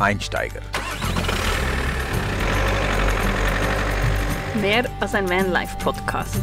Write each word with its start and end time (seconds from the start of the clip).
Einsteiger. 0.00 0.60
Mehr 4.60 4.88
als 5.00 5.14
ein 5.14 5.28
Vanlife-Podcast. 5.28 6.40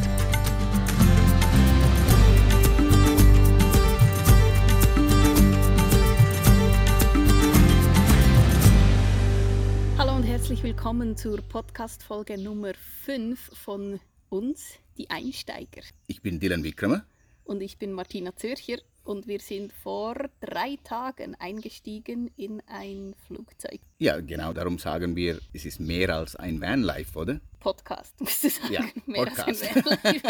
Hallo 9.97 10.15
und 10.15 10.23
herzlich 10.23 10.61
willkommen 10.63 11.15
zur 11.15 11.41
Podcast-Folge 11.41 12.37
Nummer 12.37 12.73
5 13.05 13.51
von 13.57 14.01
uns, 14.27 14.79
die 14.97 15.09
Einsteiger. 15.09 15.81
Ich 16.07 16.21
bin 16.21 16.41
Dylan 16.41 16.65
Wickramer. 16.65 17.05
Und 17.45 17.61
ich 17.61 17.77
bin 17.77 17.93
Martina 17.93 18.35
Zürcher 18.35 18.79
und 19.05 19.27
wir 19.27 19.39
sind 19.39 19.71
vor 19.71 20.15
drei 20.39 20.77
Tagen 20.83 21.35
eingestiegen 21.35 22.31
in 22.35 22.61
ein 22.67 23.13
Flugzeug. 23.27 23.79
Ja, 23.99 24.19
genau, 24.19 24.51
darum 24.51 24.77
sagen 24.79 25.15
wir, 25.15 25.39
es 25.53 25.65
ist 25.65 25.79
mehr 25.79 26.09
als 26.09 26.35
ein 26.35 26.59
Vanlife, 26.59 27.17
oder? 27.17 27.39
Podcast, 27.59 28.19
musst 28.19 28.43
du 28.43 28.49
sagen. 28.49 28.73
Ja, 28.73 28.81
mehr 29.05 29.25
Podcast. 29.25 29.47
als 29.47 29.61
ein 29.63 29.85
Vanlife. 29.85 30.27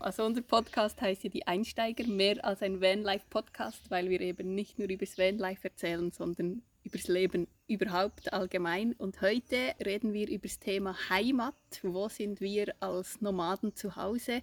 also 0.00 0.24
unser 0.24 0.42
Podcast 0.42 1.00
heißt 1.00 1.24
ja 1.24 1.30
die 1.30 1.46
Einsteiger, 1.46 2.06
mehr 2.06 2.44
als 2.44 2.62
ein 2.62 2.80
Vanlife-Podcast, 2.80 3.90
weil 3.90 4.10
wir 4.10 4.20
eben 4.20 4.54
nicht 4.54 4.78
nur 4.78 4.88
über 4.88 5.06
das 5.06 5.16
Vanlife 5.16 5.68
erzählen, 5.68 6.10
sondern 6.10 6.62
über 6.84 6.98
das 6.98 7.08
Leben 7.08 7.46
überhaupt 7.66 8.32
allgemein. 8.32 8.92
Und 8.94 9.20
heute 9.20 9.56
reden 9.84 10.12
wir 10.12 10.28
über 10.28 10.48
das 10.48 10.58
Thema 10.58 10.96
Heimat. 11.08 11.54
Wo 11.82 12.08
sind 12.08 12.40
wir 12.40 12.74
als 12.80 13.20
Nomaden 13.20 13.74
zu 13.74 13.96
Hause? 13.96 14.42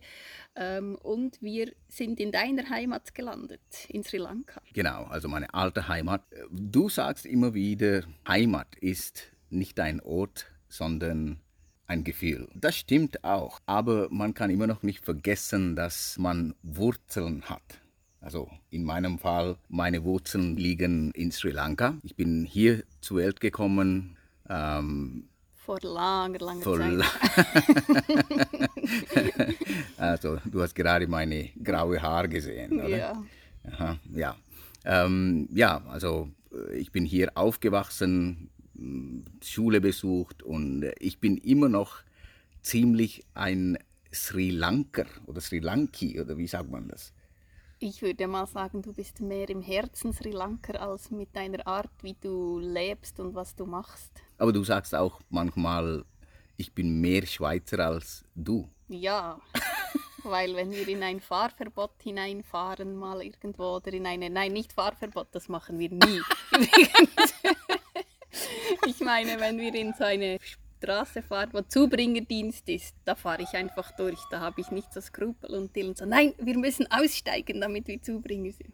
Ähm, 0.56 0.96
und 0.96 1.42
wir 1.42 1.72
sind 1.88 2.20
in 2.20 2.32
deiner 2.32 2.70
Heimat 2.70 3.14
gelandet, 3.14 3.62
in 3.88 4.04
Sri 4.04 4.18
Lanka. 4.18 4.62
Genau, 4.74 5.04
also 5.06 5.28
meine 5.28 5.54
alte 5.54 5.88
Heimat. 5.88 6.24
Du 6.52 6.90
sagst 6.90 7.26
immer 7.26 7.54
wieder, 7.54 8.04
Heimat 8.28 8.76
ist 8.80 9.32
nicht 9.50 9.80
ein 9.80 10.00
Ort, 10.02 10.48
sondern 10.68 11.40
ein 11.88 12.04
Gefühl. 12.04 12.48
Das 12.54 12.76
stimmt 12.76 13.24
auch, 13.24 13.60
aber 13.66 14.08
man 14.12 14.34
kann 14.34 14.52
immer 14.52 14.68
noch 14.68 14.84
nicht 14.84 15.04
vergessen, 15.04 15.76
dass 15.76 16.18
man 16.18 16.54
Wurzeln 16.62 17.50
hat. 17.50 17.79
Also 18.22 18.50
in 18.70 18.84
meinem 18.84 19.18
Fall, 19.18 19.58
meine 19.70 20.04
Wurzeln 20.04 20.58
liegen 20.58 21.12
in 21.12 21.32
Sri 21.32 21.52
Lanka. 21.52 21.98
Ich 22.04 22.16
bin 22.16 22.46
hier 22.46 22.84
zur 23.02 23.18
Welt 23.18 23.40
gekommen. 23.40 24.18
Ähm, 24.50 25.30
Vor 25.56 25.80
langer, 25.82 26.40
langer 26.40 26.62
vor 26.62 26.78
Zeit. 26.80 27.02
also 29.98 30.38
du 30.46 30.62
hast 30.62 30.76
gerade 30.76 31.08
meine 31.08 31.50
graue 31.64 32.02
Haar 32.02 32.28
gesehen, 32.28 32.74
oder? 32.74 32.98
ja. 32.98 33.24
Aha, 33.72 34.00
ja. 34.14 34.36
Ähm, 34.86 35.48
ja, 35.54 35.82
also 35.88 36.30
äh, 36.52 36.78
ich 36.78 36.92
bin 36.92 37.06
hier 37.06 37.32
aufgewachsen, 37.36 38.50
mh, 38.74 39.24
Schule 39.44 39.82
besucht 39.82 40.44
und 40.44 40.86
ich 41.00 41.20
bin 41.20 41.38
immer 41.38 41.70
noch 41.70 41.98
ziemlich 42.62 43.26
ein 43.34 43.78
Sri 44.14 44.50
Lanker 44.50 45.06
oder 45.28 45.42
Sri 45.42 45.60
Lanki 45.60 46.20
oder 46.20 46.38
wie 46.38 46.48
sagt 46.48 46.72
man 46.72 46.88
das? 46.88 47.14
Ich 47.82 48.02
würde 48.02 48.28
mal 48.28 48.46
sagen, 48.46 48.82
du 48.82 48.92
bist 48.92 49.22
mehr 49.22 49.50
im 49.50 49.62
Herzen 49.62 50.12
Sri 50.12 50.32
Lanka 50.32 50.74
als 50.74 51.12
mit 51.12 51.34
deiner 51.34 51.66
Art, 51.66 51.92
wie 52.02 52.14
du 52.14 52.60
lebst 52.60 53.22
und 53.22 53.34
was 53.36 53.56
du 53.56 53.66
machst. 53.66 54.12
Aber 54.38 54.52
du 54.52 54.66
sagst 54.66 54.94
auch 54.94 55.22
manchmal, 55.30 56.04
ich 56.58 56.74
bin 56.74 57.00
mehr 57.00 57.26
Schweizer 57.26 57.80
als 57.80 58.26
du. 58.36 58.68
Ja, 58.90 59.40
weil 60.24 60.58
wenn 60.58 60.72
wir 60.72 60.86
in 60.90 61.02
ein 61.04 61.22
Fahrverbot 61.22 61.94
hineinfahren, 62.04 62.98
mal 62.98 63.22
irgendwo 63.22 63.78
oder 63.78 63.94
in 63.94 64.06
eine, 64.06 64.30
nein, 64.30 64.52
nicht 64.52 64.74
Fahrverbot, 64.74 65.30
das 65.32 65.48
machen 65.48 65.80
wir 65.80 65.90
nie. 65.90 66.22
Übrigens. 66.52 67.34
ich 68.86 69.00
meine, 69.00 69.40
wenn 69.40 69.58
wir 69.58 69.74
in 69.74 69.94
so 69.94 70.04
eine 70.04 70.40
Straße 70.80 71.22
fahren, 71.22 71.50
wo 71.52 71.62
Zubringerdienst 71.62 72.68
ist, 72.70 72.96
da 73.06 73.16
fahre 73.16 73.44
ich 73.44 73.54
einfach 73.54 73.92
durch, 73.96 74.20
da 74.32 74.40
habe 74.40 74.62
ich 74.62 74.72
nicht 74.72 74.94
so 74.94 75.02
Skrupel 75.02 75.52
und 75.56 75.76
Dylan 75.76 75.96
so, 75.96 76.06
nein, 76.06 76.34
wir 76.38 76.58
müssen 76.58 76.88
aussteigen, 76.90 77.62
damit 77.62 77.88
wir 77.88 78.02
Zubringer 78.02 78.52
sind. 78.52 78.74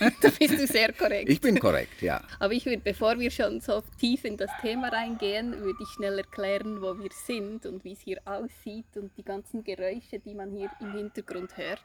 da 0.22 0.30
bist 0.30 0.58
du 0.58 0.66
sehr 0.66 0.92
korrekt. 0.92 1.28
Ich 1.28 1.40
bin 1.40 1.58
korrekt, 1.58 2.00
ja. 2.00 2.22
Aber 2.38 2.52
ich 2.52 2.64
würde, 2.64 2.78
bevor 2.82 3.18
wir 3.18 3.30
schon 3.30 3.60
so 3.60 3.82
tief 3.98 4.24
in 4.24 4.36
das 4.36 4.50
Thema 4.60 4.88
reingehen, 4.88 5.52
würde 5.52 5.78
ich 5.82 5.88
schnell 5.88 6.18
erklären, 6.18 6.80
wo 6.80 6.98
wir 6.98 7.10
sind 7.12 7.66
und 7.66 7.84
wie 7.84 7.92
es 7.92 8.00
hier 8.00 8.20
aussieht 8.24 8.96
und 8.96 9.10
die 9.16 9.24
ganzen 9.24 9.64
Geräusche, 9.64 10.18
die 10.18 10.34
man 10.34 10.50
hier 10.50 10.70
im 10.80 10.92
Hintergrund 10.92 11.56
hört. 11.56 11.82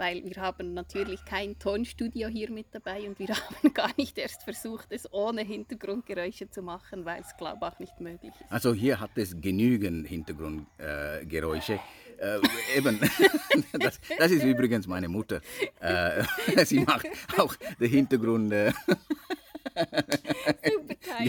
Weil 0.00 0.24
wir 0.24 0.40
haben 0.40 0.72
natürlich 0.72 1.22
kein 1.26 1.58
Tonstudio 1.58 2.28
hier 2.28 2.50
mit 2.50 2.68
dabei 2.72 3.06
und 3.06 3.18
wir 3.18 3.28
haben 3.36 3.74
gar 3.74 3.90
nicht 3.98 4.16
erst 4.16 4.44
versucht, 4.44 4.86
es 4.92 5.12
ohne 5.12 5.42
Hintergrundgeräusche 5.42 6.48
zu 6.48 6.62
machen, 6.62 7.04
weil 7.04 7.20
es, 7.20 7.36
glaube 7.36 7.58
ich, 7.60 7.66
auch 7.66 7.78
nicht 7.78 8.00
möglich 8.00 8.32
ist. 8.40 8.50
Also 8.50 8.72
hier 8.72 8.98
hat 8.98 9.10
es 9.16 9.38
genügend 9.38 10.08
Hintergrundgeräusche. 10.08 11.80
Äh, 12.18 12.36
äh, 12.36 12.40
eben, 12.78 12.98
das, 13.78 14.00
das 14.18 14.30
ist 14.30 14.42
übrigens 14.42 14.86
meine 14.86 15.10
Mutter. 15.10 15.42
Äh, 15.80 16.24
sie 16.64 16.80
macht 16.80 17.06
auch 17.36 17.54
den 17.78 17.90
Hintergrund. 17.90 18.52
Äh. 18.52 18.72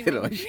Geräusch. 0.06 0.48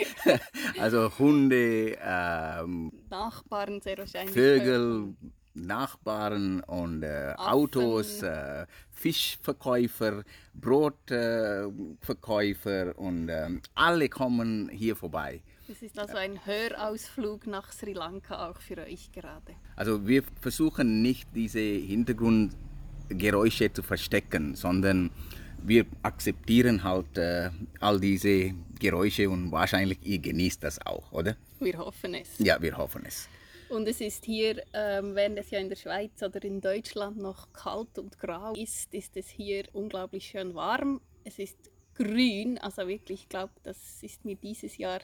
Also 0.78 1.10
Hunde, 1.18 1.98
ähm, 2.00 2.92
Nachbarn 3.10 3.80
sehr 3.80 3.98
wahrscheinlich. 3.98 4.32
Vögel, 4.32 5.14
Nachbarn 5.54 6.60
und 6.60 7.02
äh, 7.02 7.34
Autos, 7.36 8.22
äh, 8.22 8.66
Fischverkäufer, 8.90 10.22
Brotverkäufer 10.54 12.98
und 12.98 13.28
ähm, 13.28 13.60
alle 13.74 14.08
kommen 14.08 14.70
hier 14.70 14.96
vorbei. 14.96 15.42
Das 15.68 15.82
ist 15.82 15.98
also 15.98 16.16
ein 16.16 16.40
Hörausflug 16.44 17.46
nach 17.46 17.70
Sri 17.72 17.92
Lanka 17.92 18.50
auch 18.50 18.60
für 18.60 18.78
euch 18.78 19.12
gerade. 19.12 19.54
Also 19.76 20.06
wir 20.06 20.22
versuchen 20.40 21.02
nicht 21.02 21.28
diese 21.34 21.60
Hintergrundgeräusche 21.60 23.72
zu 23.72 23.82
verstecken, 23.82 24.54
sondern 24.54 25.10
wir 25.64 25.86
akzeptieren 26.02 26.82
halt 26.82 27.16
äh, 27.16 27.50
all 27.80 28.00
diese 28.00 28.52
Geräusche 28.78 29.30
und 29.30 29.52
wahrscheinlich 29.52 29.98
ihr 30.02 30.18
genießt 30.18 30.64
das 30.64 30.84
auch, 30.84 31.12
oder? 31.12 31.36
Wir 31.60 31.78
hoffen 31.78 32.14
es. 32.14 32.38
Ja, 32.38 32.60
wir 32.60 32.76
hoffen 32.76 33.04
es. 33.06 33.28
Und 33.72 33.88
es 33.88 34.02
ist 34.02 34.26
hier, 34.26 34.62
ähm, 34.74 35.14
während 35.14 35.38
es 35.38 35.50
ja 35.50 35.58
in 35.58 35.70
der 35.70 35.76
Schweiz 35.76 36.22
oder 36.22 36.44
in 36.44 36.60
Deutschland 36.60 37.16
noch 37.16 37.54
kalt 37.54 37.98
und 37.98 38.18
grau 38.18 38.52
ist, 38.52 38.92
ist 38.92 39.16
es 39.16 39.30
hier 39.30 39.64
unglaublich 39.72 40.26
schön 40.26 40.54
warm. 40.54 41.00
Es 41.24 41.38
ist 41.38 41.70
grün, 41.94 42.58
also 42.58 42.86
wirklich, 42.86 43.22
ich 43.22 43.28
glaube, 43.30 43.54
das 43.62 44.02
ist 44.02 44.26
mir 44.26 44.36
dieses 44.36 44.76
Jahr 44.76 45.00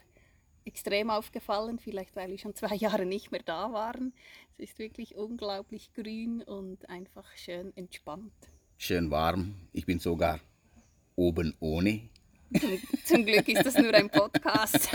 extrem 0.66 1.08
aufgefallen, 1.08 1.78
vielleicht 1.78 2.14
weil 2.14 2.28
wir 2.28 2.36
schon 2.36 2.54
zwei 2.54 2.74
Jahre 2.76 3.06
nicht 3.06 3.32
mehr 3.32 3.40
da 3.42 3.72
waren. 3.72 4.12
Es 4.58 4.68
ist 4.68 4.78
wirklich 4.78 5.16
unglaublich 5.16 5.90
grün 5.94 6.42
und 6.42 6.90
einfach 6.90 7.24
schön 7.38 7.74
entspannt. 7.74 8.34
Schön 8.76 9.10
warm. 9.10 9.54
Ich 9.72 9.86
bin 9.86 9.98
sogar 9.98 10.40
oben 11.16 11.54
ohne. 11.60 12.10
Zum, 12.60 12.78
zum 13.04 13.24
Glück 13.24 13.48
ist 13.48 13.64
das 13.64 13.78
nur 13.78 13.94
ein 13.94 14.10
Podcast. 14.10 14.90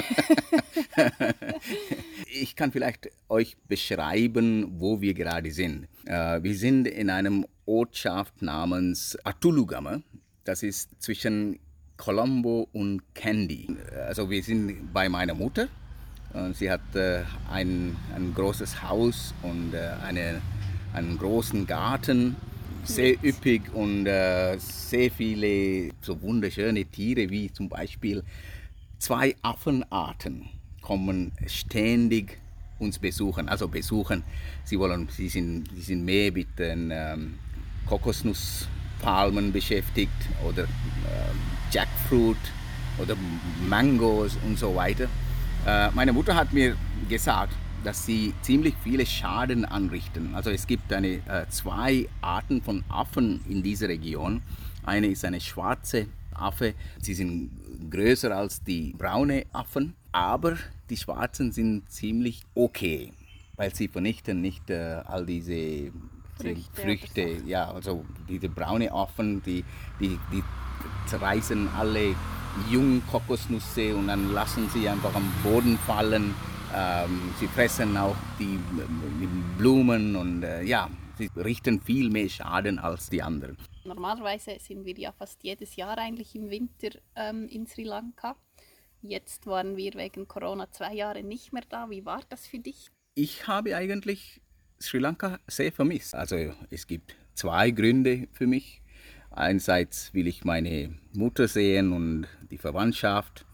Ich 2.36 2.56
kann 2.56 2.72
vielleicht 2.72 3.12
euch 3.30 3.56
beschreiben, 3.68 4.80
wo 4.80 5.02
wir 5.02 5.14
gerade 5.14 5.52
sind. 5.52 5.88
Äh, 6.06 6.42
wir 6.42 6.56
sind 6.56 6.88
in 6.88 7.12
einem 7.12 7.46
Ortschaft 7.68 8.42
namens 8.42 9.16
Atulugama. 9.24 10.02
Das 10.44 10.64
ist 10.64 10.90
zwischen 11.00 11.60
Colombo 11.96 12.68
und 12.74 13.04
Kandy. 13.14 13.68
Also 14.08 14.32
wir 14.32 14.42
sind 14.42 14.92
bei 14.92 15.10
meiner 15.10 15.36
Mutter. 15.36 15.68
Und 16.34 16.56
sie 16.56 16.72
hat 16.72 16.96
äh, 16.96 17.22
ein, 17.52 17.96
ein 18.16 18.34
großes 18.34 18.82
Haus 18.82 19.36
und 19.44 19.76
äh, 19.76 19.92
eine, 20.04 20.42
einen 20.94 21.20
großen 21.20 21.68
Garten. 21.68 22.36
Sehr 22.84 23.14
üppig 23.24 23.72
und 23.76 24.08
äh, 24.08 24.58
sehr 24.58 25.12
viele 25.12 25.92
so 26.02 26.20
wunderschöne 26.20 26.84
Tiere 26.86 27.30
wie 27.30 27.54
zum 27.54 27.70
Beispiel 27.70 28.24
zwei 28.98 29.36
Affenarten 29.44 30.50
kommen 30.84 31.32
ständig 31.48 32.38
uns 32.80 33.00
besuchen. 33.00 33.50
Also 33.50 33.68
besuchen, 33.68 34.24
sie 34.64 34.78
wollen, 34.78 35.08
sie 35.10 35.30
sind, 35.30 35.70
sie 35.76 35.82
sind 35.82 36.06
mehr 36.06 36.32
mit 36.32 36.60
den 36.60 36.92
ähm, 36.92 37.40
Kokosnusspalmen 37.88 39.52
beschäftigt 39.52 40.12
oder 40.48 40.64
ähm, 40.64 41.40
Jackfruit 41.72 42.38
oder 43.00 43.16
Mangos 43.68 44.38
und 44.46 44.60
so 44.60 44.76
weiter. 44.76 45.08
Äh, 45.66 45.90
meine 45.92 46.14
Mutter 46.14 46.36
hat 46.36 46.54
mir 46.54 46.76
gesagt, 47.10 47.54
dass 47.84 48.06
sie 48.06 48.34
ziemlich 48.42 48.76
viele 48.84 49.06
Schaden 49.06 49.66
anrichten. 49.66 50.36
Also 50.36 50.52
es 50.52 50.68
gibt 50.68 50.92
eine, 50.94 51.16
äh, 51.28 51.48
zwei 51.50 52.08
Arten 52.22 52.62
von 52.62 52.84
Affen 52.90 53.42
in 53.50 53.64
dieser 53.64 53.90
Region. 53.90 54.42
Eine 54.86 55.08
ist 55.08 55.26
eine 55.26 55.42
schwarze 55.42 56.08
Affe. 56.36 56.74
Sie 57.02 57.14
sind 57.14 57.52
größer 57.90 58.36
als 58.36 58.64
die 58.64 58.94
braune 58.98 59.46
Affen, 59.52 59.94
aber 60.12 60.58
die 60.90 60.98
schwarzen 60.98 61.52
sind 61.52 61.90
ziemlich 61.92 62.44
okay, 62.56 63.12
weil 63.56 63.74
sie 63.74 63.88
vernichten 63.88 64.42
nicht 64.42 64.70
äh, 64.70 65.02
all 65.06 65.26
diese 65.26 65.92
Früchte 66.36 66.82
Früchte. 66.82 67.38
Ja, 67.46 67.72
also 67.72 68.06
diese 68.28 68.50
braune 68.50 68.92
Affen, 68.92 69.42
die, 69.44 69.64
die, 70.00 70.20
die 70.32 70.44
zerreißen 71.06 71.70
alle 71.78 72.16
jungen 72.70 73.06
Kokosnüsse 73.08 73.96
und 73.96 74.08
dann 74.08 74.34
lassen 74.34 74.70
sie 74.70 74.88
einfach 74.88 75.14
am 75.16 75.32
Boden 75.44 75.78
fallen. 75.78 76.34
Ähm, 76.76 77.22
sie 77.40 77.48
fressen 77.48 77.96
auch 77.98 78.16
die 78.40 78.56
äh, 78.56 79.28
Blumen 79.58 80.16
und 80.16 80.44
äh, 80.44 80.64
ja, 80.64 80.90
sie 81.18 81.30
richten 81.36 81.80
viel 81.82 82.10
mehr 82.10 82.30
Schaden 82.30 82.80
als 82.80 83.10
die 83.10 83.22
anderen. 83.22 83.58
Normalerweise 83.86 84.58
sind 84.60 84.86
wir 84.86 84.98
ja 84.98 85.12
fast 85.12 85.44
jedes 85.44 85.76
Jahr 85.76 85.98
eigentlich 85.98 86.36
im 86.36 86.50
Winter 86.50 86.90
ähm, 87.16 87.48
in 87.50 87.68
Sri 87.68 87.84
Lanka. 87.84 88.36
Jetzt 89.02 89.46
waren 89.48 89.76
wir 89.76 89.94
wegen 89.96 90.28
Corona 90.28 90.72
zwei 90.72 90.94
Jahre 90.94 91.24
nicht 91.24 91.52
mehr 91.52 91.64
da. 91.68 91.90
Wie 91.90 92.06
war 92.06 92.22
das 92.30 92.48
für 92.48 92.60
dich? 92.60 92.90
Ich 93.16 93.48
habe 93.48 93.76
eigentlich 93.76 94.42
Sri 94.80 95.00
Lanka 95.00 95.40
sehr 95.48 95.72
vermisst. 95.72 96.16
Also 96.16 96.54
es 96.70 96.88
gibt 96.88 97.16
zwei 97.34 97.72
Gründe 97.72 98.28
für 98.32 98.48
mich. 98.48 98.82
Einerseits 99.32 100.14
will 100.14 100.28
ich 100.28 100.46
meine 100.46 100.98
Mutter 101.14 101.48
sehen 101.48 101.92
und 101.92 102.28
die 102.52 102.58
Verwandtschaft. 102.58 103.46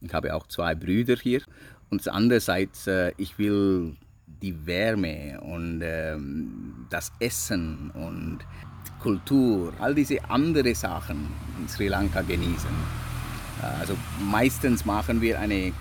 Ich 0.00 0.12
habe 0.12 0.34
auch 0.34 0.48
zwei 0.48 0.74
Brüder 0.74 1.16
hier. 1.16 1.42
Und 1.90 2.06
andererseits, 2.08 2.86
äh, 2.88 3.12
ich 3.16 3.38
will 3.38 3.96
die 4.26 4.66
Wärme 4.66 5.40
und 5.40 5.82
ähm, 5.84 6.86
das 6.90 7.12
Essen 7.20 7.90
und 7.92 8.40
Kultur, 9.06 9.72
all 9.78 9.94
diese 9.94 10.18
anderen 10.28 10.74
Sachen 10.74 11.28
in 11.60 11.68
Sri 11.68 11.86
Lanka 11.86 12.22
genießen. 12.22 12.74
Äh, 13.62 13.80
also 13.80 13.96
meistens 14.18 14.84
machen 14.84 15.20
wir 15.20 15.38
eine 15.38 15.72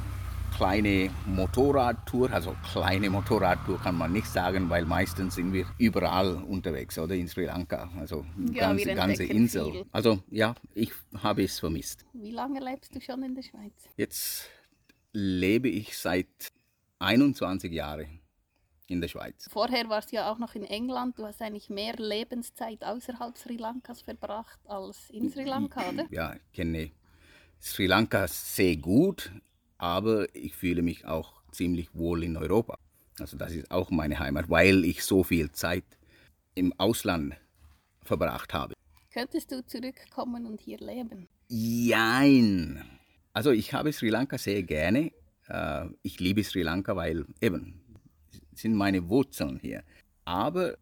kleine 0.56 1.10
Motorradtour, 1.26 2.32
also 2.32 2.56
kleine 2.72 3.10
Motorradtour 3.10 3.80
kann 3.80 3.96
man 3.98 4.14
nicht 4.14 4.28
sagen, 4.28 4.70
weil 4.70 4.86
meistens 4.86 5.34
sind 5.34 5.54
wir 5.54 5.66
überall 5.80 6.36
unterwegs, 6.36 7.00
oder 7.00 7.16
in 7.16 7.28
Sri 7.28 7.46
Lanka, 7.46 7.90
also 8.00 8.28
Ja, 8.52 8.68
ganze, 8.68 8.94
ganze 8.94 9.24
Insel. 9.24 9.72
viel. 9.72 9.86
Also 9.92 10.20
ja, 10.30 10.54
ich 10.76 10.92
habe 11.24 11.44
es 11.46 11.60
vermisst. 11.60 12.06
Wie 12.14 12.30
lange 12.30 12.60
lebst 12.60 12.96
du 12.96 13.02
schon 13.02 13.24
in 13.24 13.34
der 13.34 13.42
Schweiz? 13.42 13.74
Jetzt 13.98 14.50
lebe 15.14 15.68
ich 15.68 15.98
seit 15.98 16.28
21 17.00 17.72
Jahren 17.74 18.20
in 18.88 19.02
der 19.02 19.08
Schweiz. 19.08 19.48
Vorher 19.52 19.90
warst 19.90 20.12
du 20.12 20.18
ja 20.18 20.32
auch 20.32 20.38
noch 20.38 20.56
in 20.56 20.64
England. 20.64 21.18
Du 21.18 21.26
hast 21.26 21.42
eigentlich 21.42 21.70
mehr 21.70 21.96
Lebenszeit 21.98 22.84
außerhalb 22.84 23.38
Sri 23.38 23.58
Lankas 23.58 24.02
verbracht 24.02 24.60
als 24.66 25.10
in 25.10 25.30
Sri 25.30 25.44
Lanka, 25.44 25.90
oder? 25.90 26.06
Ja, 26.12 26.36
ich 26.36 26.52
kenne 26.54 26.92
Sri 27.62 27.88
Lanka 27.88 28.28
sehr 28.28 28.78
gut, 28.78 29.32
aber 29.78 30.34
ich 30.36 30.56
fühle 30.56 30.82
mich 30.82 31.06
auch 31.06 31.42
ziemlich 31.52 31.94
wohl 31.96 32.24
in 32.24 32.38
Europa. 32.38 32.78
Also 33.20 33.38
das 33.38 33.54
ist 33.54 33.72
auch 33.72 33.90
meine 33.90 34.20
Heimat, 34.20 34.50
weil 34.50 34.84
ich 34.84 35.04
so 35.04 35.24
viel 35.24 35.52
Zeit 35.52 35.86
im 36.54 36.74
Ausland 36.78 37.36
verbracht 38.04 38.54
habe. 38.54 38.74
Könntest 39.12 39.52
du 39.52 39.66
zurückkommen 39.66 40.46
und 40.46 40.60
hier 40.62 40.78
leben? 40.80 41.28
Jein. 41.48 42.84
Also 43.34 43.52
ich 43.52 43.74
habe 43.74 43.94
Sri 43.94 44.10
Lanka 44.10 44.38
sehr 44.38 44.64
gerne. 44.64 45.12
Äh, 45.48 45.86
Ich 46.04 46.20
liebe 46.20 46.44
Sri 46.44 46.62
Lanka, 46.62 46.96
weil 46.96 47.26
eben 47.42 47.82
sind 48.58 48.76
meine 48.76 49.10
Wurzeln 49.10 49.60
hier. 49.62 49.84
Aber 50.26 50.78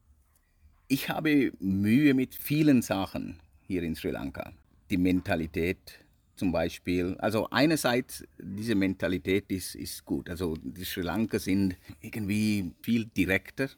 ich 0.87 1.09
habe 1.09 1.51
Mühe 1.59 2.13
mit 2.13 2.35
vielen 2.35 2.81
Sachen 2.81 3.39
hier 3.61 3.83
in 3.83 3.95
Sri 3.95 4.11
Lanka. 4.11 4.53
Die 4.89 4.97
Mentalität 4.97 6.03
zum 6.35 6.51
Beispiel. 6.51 7.15
Also 7.19 7.49
einerseits, 7.49 8.25
diese 8.39 8.75
Mentalität 8.75 9.51
ist, 9.51 9.75
ist 9.75 10.05
gut. 10.05 10.29
Also 10.29 10.55
die 10.61 10.83
Sri 10.83 11.01
Lanka 11.01 11.39
sind 11.39 11.75
irgendwie 12.01 12.71
viel 12.81 13.05
direkter. 13.05 13.69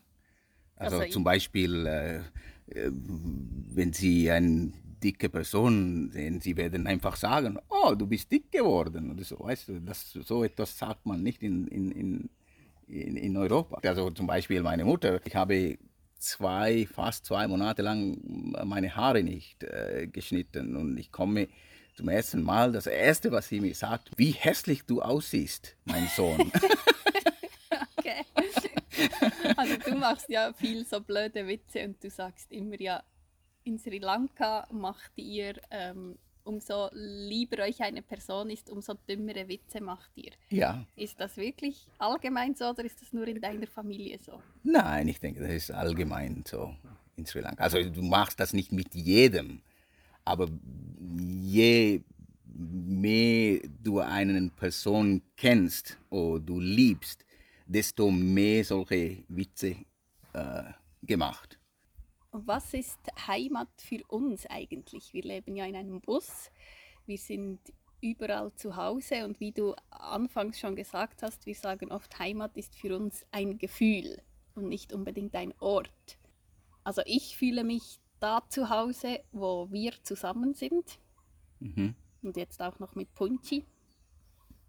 Also, 0.75 0.99
Also 0.99 1.11
zum 1.11 1.23
Beispiel, 1.23 1.85
äh, 1.85 2.17
äh, 2.67 2.91
wenn 2.91 3.93
Sie 3.93 4.29
eine 4.29 4.73
dicke 5.03 5.29
Person 5.29 6.09
sehen, 6.11 6.41
Sie 6.41 6.57
werden 6.57 6.87
einfach 6.87 7.15
sagen, 7.15 7.59
oh, 7.69 7.93
du 7.95 8.07
bist 8.07 8.31
dick 8.31 8.51
geworden 8.51 9.11
oder 9.11 9.23
so. 9.23 9.39
Weißt 9.39 9.69
du, 9.69 9.79
das, 9.79 10.11
so 10.11 10.43
etwas 10.43 10.77
sagt 10.77 11.05
man 11.05 11.21
nicht 11.23 11.43
in, 11.43 11.67
in, 11.67 11.91
in, 11.91 12.29
in, 12.87 13.17
in 13.17 13.37
Europa. 13.37 13.79
Also 13.87 14.09
zum 14.11 14.27
Beispiel 14.27 14.61
meine 14.61 14.85
Mutter, 14.85 15.19
ich 15.25 15.35
habe 15.35 15.77
zwei, 16.17 16.87
fast 16.91 17.25
zwei 17.25 17.47
Monate 17.47 17.81
lang 17.81 18.17
meine 18.63 18.95
Haare 18.95 19.23
nicht 19.23 19.63
äh, 19.63 20.07
geschnitten 20.07 20.75
und 20.75 20.97
ich 20.97 21.11
komme 21.11 21.47
zum 21.95 22.09
ersten 22.09 22.43
Mal, 22.43 22.73
das 22.73 22.87
erste, 22.87 23.31
was 23.31 23.47
sie 23.47 23.61
mir 23.61 23.73
sagt, 23.73 24.11
wie 24.17 24.31
hässlich 24.31 24.85
du 24.85 25.01
aussiehst, 25.01 25.77
mein 25.85 26.07
Sohn. 26.07 26.51
Okay. 27.97 28.23
Also 29.57 29.77
du 29.77 29.95
machst 29.95 30.29
ja 30.29 30.53
viel 30.53 30.85
so 30.85 31.01
blöde 31.01 31.47
Witze 31.47 31.83
und 31.83 32.03
du 32.03 32.09
sagst 32.09 32.51
immer 32.51 32.79
ja, 32.79 33.03
in 33.63 33.79
Sri 33.79 33.97
Lanka 33.99 34.67
macht 34.71 35.11
ihr, 35.15 35.55
ähm, 35.71 36.17
umso 36.45 36.89
lieber 36.93 37.63
euch 37.63 37.81
eine 37.81 38.01
Person 38.01 38.49
ist, 38.49 38.69
umso 38.69 38.93
dümmere 39.07 39.47
Witze 39.47 39.81
macht 39.81 40.11
ihr. 40.15 40.31
ja, 40.49 40.85
Ist 40.95 41.19
das 41.19 41.37
wirklich 41.37 41.87
allgemein 41.97 42.55
so 42.55 42.65
oder 42.69 42.83
ist 42.85 43.01
das 43.01 43.11
nur 43.13 43.27
in 43.27 43.41
deiner 43.41 43.67
Familie 43.67 44.19
so? 44.19 44.41
Nein, 44.63 45.07
ich 45.07 45.19
denke, 45.19 45.41
das 45.41 45.51
ist 45.51 45.71
allgemein 45.71 46.43
so 46.47 46.75
in 47.17 47.25
Sri 47.25 47.41
Lanka. 47.41 47.63
Also 47.63 47.81
du 47.83 48.01
machst 48.01 48.39
das 48.39 48.53
nicht 48.53 48.71
mit 48.71 48.93
jedem, 48.95 49.61
aber 50.23 50.47
je 51.41 52.01
mehr 52.57 53.59
du 53.83 53.99
eine 53.99 54.49
Person 54.49 55.21
kennst 55.35 55.97
oder 56.09 56.39
du 56.39 56.59
liebst, 56.59 57.25
desto 57.65 58.11
mehr 58.11 58.63
solche 58.63 59.23
Witze 59.27 59.75
äh, 60.33 60.63
gemacht. 61.01 61.59
Was 62.43 62.73
ist 62.73 62.99
Heimat 63.27 63.69
für 63.77 64.03
uns 64.07 64.45
eigentlich? 64.47 65.13
Wir 65.13 65.23
leben 65.23 65.55
ja 65.55 65.65
in 65.65 65.75
einem 65.75 66.01
Bus, 66.01 66.51
wir 67.05 67.17
sind 67.17 67.59
überall 68.01 68.53
zu 68.55 68.75
Hause 68.75 69.23
und 69.25 69.39
wie 69.39 69.51
du 69.53 69.73
anfangs 69.89 70.59
schon 70.59 70.75
gesagt 70.75 71.23
hast, 71.23 71.45
wir 71.45 71.55
sagen 71.55 71.91
oft, 71.91 72.19
Heimat 72.19 72.57
ist 72.57 72.75
für 72.75 72.95
uns 72.97 73.25
ein 73.31 73.57
Gefühl 73.57 74.21
und 74.53 74.67
nicht 74.67 74.91
unbedingt 74.93 75.33
ein 75.35 75.53
Ort. 75.59 76.17
Also 76.83 77.01
ich 77.05 77.37
fühle 77.37 77.63
mich 77.63 77.99
da 78.19 78.41
zu 78.49 78.69
Hause, 78.69 79.21
wo 79.31 79.71
wir 79.71 79.93
zusammen 80.03 80.53
sind 80.53 80.99
Mhm. 81.59 81.95
und 82.21 82.35
jetzt 82.35 82.61
auch 82.61 82.79
noch 82.79 82.95
mit 82.95 83.13
Punchi. 83.13 83.65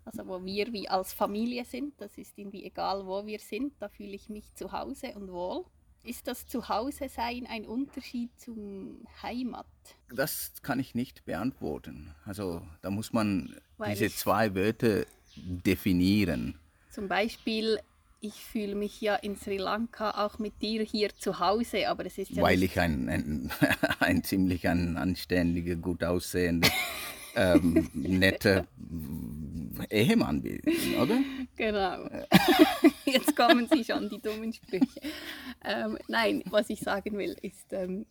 Also 0.05 0.27
wo 0.29 0.45
wir 0.45 0.73
wie 0.73 0.89
als 0.89 1.13
Familie 1.13 1.65
sind, 1.65 2.01
das 2.01 2.17
ist 2.17 2.39
irgendwie 2.39 2.65
egal, 2.65 3.07
wo 3.07 3.27
wir 3.27 3.41
sind, 3.41 3.75
da 3.81 3.89
fühle 3.89 4.15
ich 4.15 4.29
mich 4.29 4.55
zu 4.55 4.71
Hause 4.71 5.15
und 5.17 5.33
wohl. 5.33 5.65
Ist 6.07 6.29
das 6.29 6.47
Zuhause 6.47 7.09
sein 7.09 7.49
ein 7.51 7.65
Unterschied 7.65 8.31
zum 8.39 9.05
Heimat? 9.23 9.67
Das 10.15 10.53
kann 10.63 10.79
ich 10.79 10.95
nicht 10.95 11.25
beantworten. 11.25 12.15
Also 12.25 12.63
da 12.81 12.91
muss 12.91 13.13
man 13.13 13.57
Weil 13.77 13.91
diese 13.91 14.15
zwei 14.15 14.55
Wörter 14.55 15.05
definieren. 15.35 16.55
Zum 16.93 17.09
Beispiel, 17.09 17.81
ich 18.21 18.35
fühle 18.35 18.77
mich 18.77 19.01
ja 19.01 19.17
in 19.17 19.37
Sri 19.37 19.57
Lanka 19.57 20.25
auch 20.25 20.39
mit 20.39 20.63
dir 20.63 20.85
hier 20.85 21.11
zu 21.19 21.41
Hause, 21.41 21.89
aber 21.89 22.07
es 22.07 22.19
ist 22.19 22.31
ja 22.31 22.43
weil 22.43 22.63
ich 22.63 22.79
ein, 22.79 23.09
ein, 23.09 23.51
ein 23.99 24.23
ziemlich 24.23 24.69
ein 24.69 24.97
anständiger, 24.97 25.75
gut 25.75 26.05
aussehender, 26.05 26.71
ähm, 27.35 27.91
netter 27.95 28.67
Ehemann 29.91 30.43
bin, 30.43 30.61
oder? 31.01 31.19
Genau. 31.57 32.09
Jetzt 33.07 33.35
kommen 33.35 33.67
sie 33.69 33.83
schon, 33.83 34.11
die 34.11 34.21
dummen 34.21 34.53
Sprüche. 34.53 35.01
Ähm, 35.65 35.97
nein, 36.07 36.43
was 36.51 36.69
ich 36.69 36.81
sagen 36.81 37.17
will, 37.17 37.35
ist, 37.41 37.73
ähm, 37.73 38.05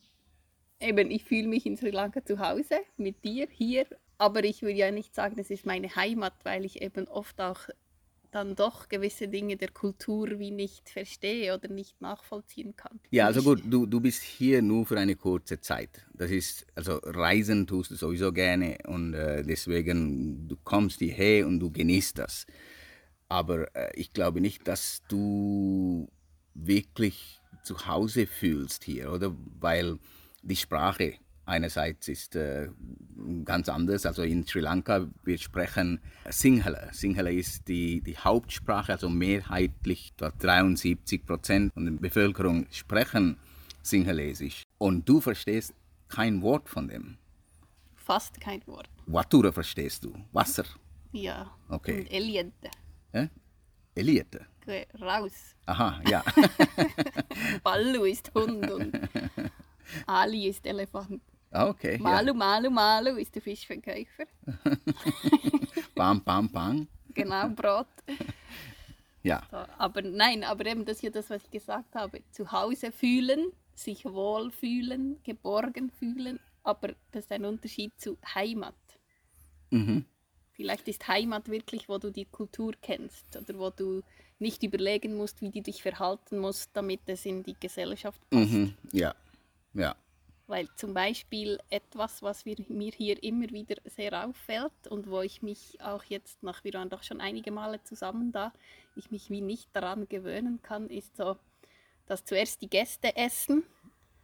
eben, 0.80 1.12
ich 1.12 1.24
fühle 1.24 1.48
mich 1.48 1.66
in 1.66 1.78
Sri 1.78 1.92
Lanka 1.92 2.26
zu 2.26 2.40
Hause 2.40 2.80
mit 2.98 3.24
dir 3.24 3.48
hier, 3.52 3.86
aber 4.18 4.44
ich 4.44 4.64
will 4.64 4.76
ja 4.76 4.90
nicht 4.92 5.14
sagen, 5.14 5.36
es 5.38 5.52
ist 5.52 5.66
meine 5.66 5.96
Heimat, 5.96 6.34
weil 6.44 6.66
ich 6.66 6.82
eben 6.82 7.08
oft 7.08 7.40
auch 7.40 7.60
dann 8.32 8.56
doch 8.56 8.90
gewisse 8.90 9.28
Dinge 9.28 9.58
der 9.58 9.70
Kultur 9.70 10.40
wie 10.40 10.52
nicht 10.52 10.90
verstehe 10.90 11.54
oder 11.54 11.68
nicht 11.68 12.02
nachvollziehen 12.02 12.76
kann. 12.76 13.00
Ja, 13.12 13.26
also 13.28 13.42
gut, 13.42 13.64
du, 13.66 13.86
du 13.86 14.00
bist 14.00 14.24
hier 14.24 14.62
nur 14.62 14.86
für 14.86 15.00
eine 15.00 15.16
kurze 15.16 15.60
Zeit. 15.60 16.06
Das 16.14 16.32
ist, 16.32 16.66
also 16.76 17.00
Reisen 17.04 17.68
tust 17.68 17.92
du 17.92 17.96
sowieso 17.96 18.32
gerne 18.32 18.78
und 18.88 19.14
äh, 19.14 19.44
deswegen, 19.44 20.48
du 20.48 20.58
kommst 20.64 21.00
hierher 21.00 21.48
und 21.48 21.60
du 21.60 21.72
genießt 21.72 22.18
das. 22.18 22.46
Aber 23.28 23.76
äh, 23.76 23.92
ich 23.96 24.14
glaube 24.14 24.42
nicht, 24.42 24.68
dass 24.68 25.02
du 25.08 26.10
wirklich 26.54 27.42
zu 27.64 27.88
Hause 27.88 28.28
fühlst 28.28 28.84
hier, 28.84 29.12
oder? 29.12 29.36
Weil 29.60 29.98
die 30.42 30.56
Sprache 30.56 31.16
einerseits 31.46 32.08
ist 32.08 32.36
äh, 32.36 32.70
ganz 33.44 33.70
anders. 33.70 34.06
Also 34.06 34.24
in 34.24 34.46
Sri 34.46 34.60
Lanka, 34.60 35.08
wir 35.24 35.38
sprechen 35.38 36.00
Sinhala. 36.30 36.92
Sinhala 36.92 37.30
ist 37.30 37.68
die, 37.68 38.02
die 38.02 38.18
Hauptsprache, 38.18 38.94
also 38.94 39.10
mehrheitlich 39.10 40.14
dort 40.18 40.42
73 40.44 41.26
Prozent 41.26 41.74
der 41.76 41.92
Bevölkerung 41.92 42.68
sprechen 42.72 43.38
Sinhalesisch. 43.82 44.64
Und 44.78 45.08
du 45.08 45.22
verstehst 45.22 45.74
kein 46.08 46.42
Wort 46.42 46.70
von 46.70 46.88
dem. 46.88 47.18
Fast 47.96 48.40
kein 48.40 48.66
Wort. 48.68 48.90
Watura 49.06 49.52
verstehst 49.52 50.04
du. 50.04 50.14
Wasser. 50.32 50.66
Ja. 51.12 51.52
Okay. 51.70 52.02
Und 52.02 52.12
Eliente. 52.12 52.70
Äh? 53.12 53.28
Eliete. 53.96 54.46
Geh 54.66 54.86
Raus. 55.00 55.56
Aha, 55.66 56.02
ja. 56.10 56.24
Ballu 57.64 58.04
ist 58.04 58.32
Hund 58.34 58.70
und 58.70 59.00
Ali 60.06 60.48
ist 60.48 60.66
Elefant. 60.66 61.22
Ah, 61.56 61.70
Okay. 61.70 61.98
Malu, 61.98 62.34
Malu, 62.34 62.70
Malu 62.70 63.16
ist 63.18 63.34
der 63.34 63.42
Fischverkäufer. 63.42 64.26
Ja. 64.46 64.54
Bam, 65.96 66.22
bam, 66.24 66.50
bam. 66.50 66.88
Genau, 67.14 67.50
Brot. 67.50 67.88
Ja. 69.24 69.42
So, 69.50 69.58
aber 69.80 70.04
nein, 70.04 70.44
aber 70.44 70.68
eben 70.68 70.86
das 70.86 70.98
ist 70.98 71.02
ja 71.02 71.10
das, 71.10 71.32
was 71.32 71.44
ich 71.46 71.50
gesagt 71.50 71.96
habe. 71.96 72.22
Zu 72.32 72.52
Hause 72.52 72.92
fühlen, 72.92 73.52
sich 73.74 74.06
wohl 74.06 74.52
fühlen, 74.52 75.18
geborgen 75.24 75.90
fühlen. 75.90 76.40
Aber 76.62 76.90
das 77.12 77.24
ist 77.24 77.32
ein 77.32 77.44
Unterschied 77.44 77.92
zu 78.00 78.20
Heimat. 78.36 78.76
Mhm. 79.72 80.06
Vielleicht 80.52 80.88
ist 80.88 81.08
Heimat 81.08 81.50
wirklich, 81.50 81.90
wo 81.90 81.98
du 81.98 82.12
die 82.12 82.26
Kultur 82.26 82.74
kennst 82.80 83.36
oder 83.36 83.58
wo 83.58 83.72
du 83.72 84.04
nicht 84.38 84.62
überlegen 84.62 85.16
musst, 85.18 85.42
wie 85.42 85.50
du 85.50 85.62
dich 85.62 85.82
verhalten 85.82 86.38
musst, 86.38 86.70
damit 86.74 87.02
es 87.08 87.26
in 87.26 87.42
die 87.42 87.56
Gesellschaft 87.60 88.22
passt. 88.30 88.52
Mhm. 88.52 88.76
Ja. 88.92 89.16
Ja. 89.74 89.96
Weil 90.48 90.68
zum 90.76 90.94
Beispiel 90.94 91.60
etwas, 91.70 92.22
was 92.22 92.46
wir, 92.46 92.56
mir 92.68 92.92
hier 92.96 93.22
immer 93.24 93.50
wieder 93.50 93.78
sehr 93.86 94.28
auffällt 94.28 94.88
und 94.90 95.10
wo 95.10 95.22
ich 95.22 95.42
mich 95.42 95.82
auch 95.82 96.04
jetzt 96.04 96.44
nach, 96.44 96.64
wir 96.64 96.74
waren 96.74 96.90
doch 96.90 97.02
schon 97.04 97.20
einige 97.20 97.52
Male 97.52 97.82
zusammen 97.84 98.32
da, 98.32 98.54
ich 98.96 99.10
mich 99.12 99.30
wie 99.32 99.42
nicht 99.42 99.70
daran 99.74 100.08
gewöhnen 100.08 100.60
kann, 100.62 100.88
ist 100.90 101.18
so, 101.18 101.36
dass 102.06 102.24
zuerst 102.26 102.62
die 102.62 102.70
Gäste 102.70 103.16
essen 103.16 103.64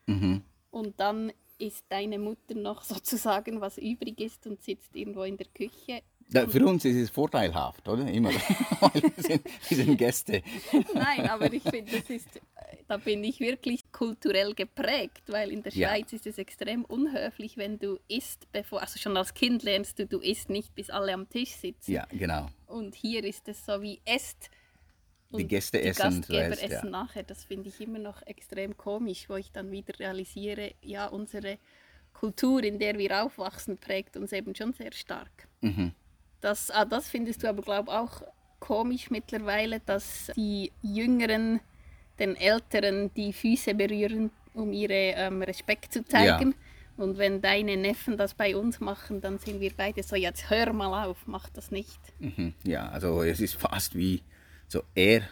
Mhm. 0.08 0.44
und 0.72 1.00
dann 1.00 1.32
isst 1.58 1.86
deine 1.90 2.18
Mutter 2.20 2.56
noch 2.56 2.84
sozusagen, 2.84 3.62
was 3.62 3.78
übrig 3.78 4.20
ist 4.20 4.46
und 4.48 4.62
sitzt 4.64 4.96
irgendwo 4.96 5.24
in 5.24 5.38
der 5.38 5.48
Küche. 5.48 6.02
Da, 6.30 6.48
für 6.48 6.66
uns 6.66 6.86
ist 6.86 6.96
es 6.96 7.10
vorteilhaft, 7.10 7.88
oder? 7.90 8.08
Immer. 8.08 8.30
Wir 8.94 9.12
sind, 9.18 9.44
wir 9.68 9.78
sind 9.78 9.98
Gäste. 9.98 10.42
Nein, 10.94 11.30
aber 11.30 11.52
ich 11.52 11.62
finde, 11.64 11.92
das 11.92 12.10
ist, 12.10 12.40
da 12.88 12.98
bin 12.98 13.24
ich 13.24 13.40
wirklich 13.42 13.81
kulturell 14.02 14.56
geprägt, 14.56 15.22
weil 15.28 15.52
in 15.52 15.62
der 15.62 15.72
Ja. 15.74 15.90
Schweiz 15.90 16.12
ist 16.12 16.26
es 16.26 16.40
extrem 16.40 16.84
unhöflich, 16.86 17.56
wenn 17.56 17.78
du 17.78 18.00
isst, 18.08 18.52
bevor, 18.52 18.82
also 18.82 18.98
schon 18.98 19.16
als 19.16 19.32
Kind 19.32 19.62
lernst 19.62 20.00
du, 20.00 20.08
du 20.08 20.18
isst 20.18 20.50
nicht, 20.50 20.74
bis 20.74 20.90
alle 20.90 21.14
am 21.14 21.30
Tisch 21.30 21.52
sitzen. 21.52 21.92
Ja, 21.92 22.08
genau. 22.10 22.50
Und 22.66 22.96
hier 22.96 23.24
ist 23.24 23.48
es 23.48 23.64
so 23.64 23.80
wie 23.80 24.02
esst. 24.04 24.50
Die 25.38 25.48
Gäste 25.48 25.78
die 25.78 25.84
essen 25.84 26.02
Gastgeber 26.02 26.60
ja. 26.60 26.78
essen 26.78 26.90
nachher. 26.90 27.22
Das 27.22 27.44
finde 27.44 27.70
ich 27.70 27.80
immer 27.80 28.00
noch 28.00 28.26
extrem 28.26 28.76
komisch, 28.76 29.30
wo 29.30 29.36
ich 29.36 29.52
dann 29.52 29.70
wieder 29.70 29.98
realisiere, 30.00 30.74
ja, 30.82 31.06
unsere 31.06 31.60
Kultur, 32.12 32.64
in 32.64 32.80
der 32.80 32.98
wir 32.98 33.24
aufwachsen, 33.24 33.78
prägt 33.78 34.18
uns 34.18 34.32
eben 34.32 34.56
schon 34.56 34.74
sehr 34.74 34.94
stark. 34.94 35.48
Mhm. 35.62 35.92
Das, 36.40 36.72
ah, 36.72 36.86
das 36.86 37.08
findest 37.08 37.44
du 37.44 37.50
aber, 37.50 37.62
glaube 37.62 37.92
ich, 37.92 37.98
auch 37.98 38.24
komisch 38.60 39.12
mittlerweile, 39.12 39.80
dass 39.80 40.32
die 40.36 40.72
Jüngeren 40.82 41.60
den 42.22 42.36
Älteren 42.36 43.12
die 43.16 43.34
Füße 43.34 43.74
berühren, 43.74 44.30
um 44.54 44.72
ihre 44.72 44.94
ähm, 44.94 45.42
Respekt 45.42 45.92
zu 45.94 46.06
zeigen. 46.06 46.54
Und 46.98 47.18
wenn 47.18 47.42
deine 47.42 47.78
Neffen 47.78 48.16
das 48.18 48.34
bei 48.36 48.56
uns 48.56 48.80
machen, 48.80 49.22
dann 49.22 49.40
sind 49.40 49.60
wir 49.60 49.72
beide 49.76 50.04
so, 50.04 50.16
jetzt 50.16 50.50
hör 50.50 50.72
mal 50.72 51.06
auf, 51.08 51.18
mach 51.26 51.50
das 51.50 51.72
nicht. 51.72 52.00
Mhm. 52.20 52.54
Ja, 52.64 52.90
also 52.90 53.24
es 53.24 53.40
ist 53.40 53.56
fast 53.56 53.96
wie 53.96 54.22
so 54.68 54.84
Ehr, 54.94 55.24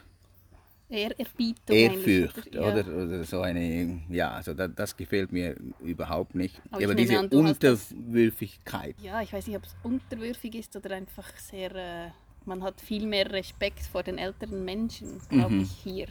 Ehrerbietung. 0.89 1.75
Ehrfurcht 1.75 2.55
Ja. 2.55 2.61
oder, 2.61 2.87
oder 2.87 3.23
so 3.23 3.41
eine, 3.41 4.01
ja, 4.09 4.31
also 4.31 4.53
das, 4.55 4.71
das 4.75 4.97
gefällt 4.97 5.31
mir 5.31 5.55
überhaupt 5.79 6.33
nicht. 6.33 6.59
Aber 6.71 6.83
Aber 6.83 6.95
diese 6.95 7.19
an, 7.19 7.29
hast 7.43 7.61
das- 7.63 7.91
Unterwürfigkeit. 7.91 8.95
Ja, 9.03 9.21
ich 9.21 9.31
weiß 9.31 9.45
nicht, 9.47 9.57
ob 9.57 9.65
es 9.65 9.75
unterwürfig 9.83 10.55
ist 10.55 10.75
oder 10.75 10.95
einfach 10.95 11.29
sehr. 11.37 11.75
Äh, 11.75 12.07
man 12.45 12.63
hat 12.63 12.81
viel 12.81 13.05
mehr 13.05 13.29
Respekt 13.31 13.81
vor 13.83 14.01
den 14.01 14.17
älteren 14.17 14.65
Menschen, 14.65 15.19
glaube 15.29 15.53
Mhm. 15.55 15.61
ich, 15.61 15.71
hier. 15.83 16.07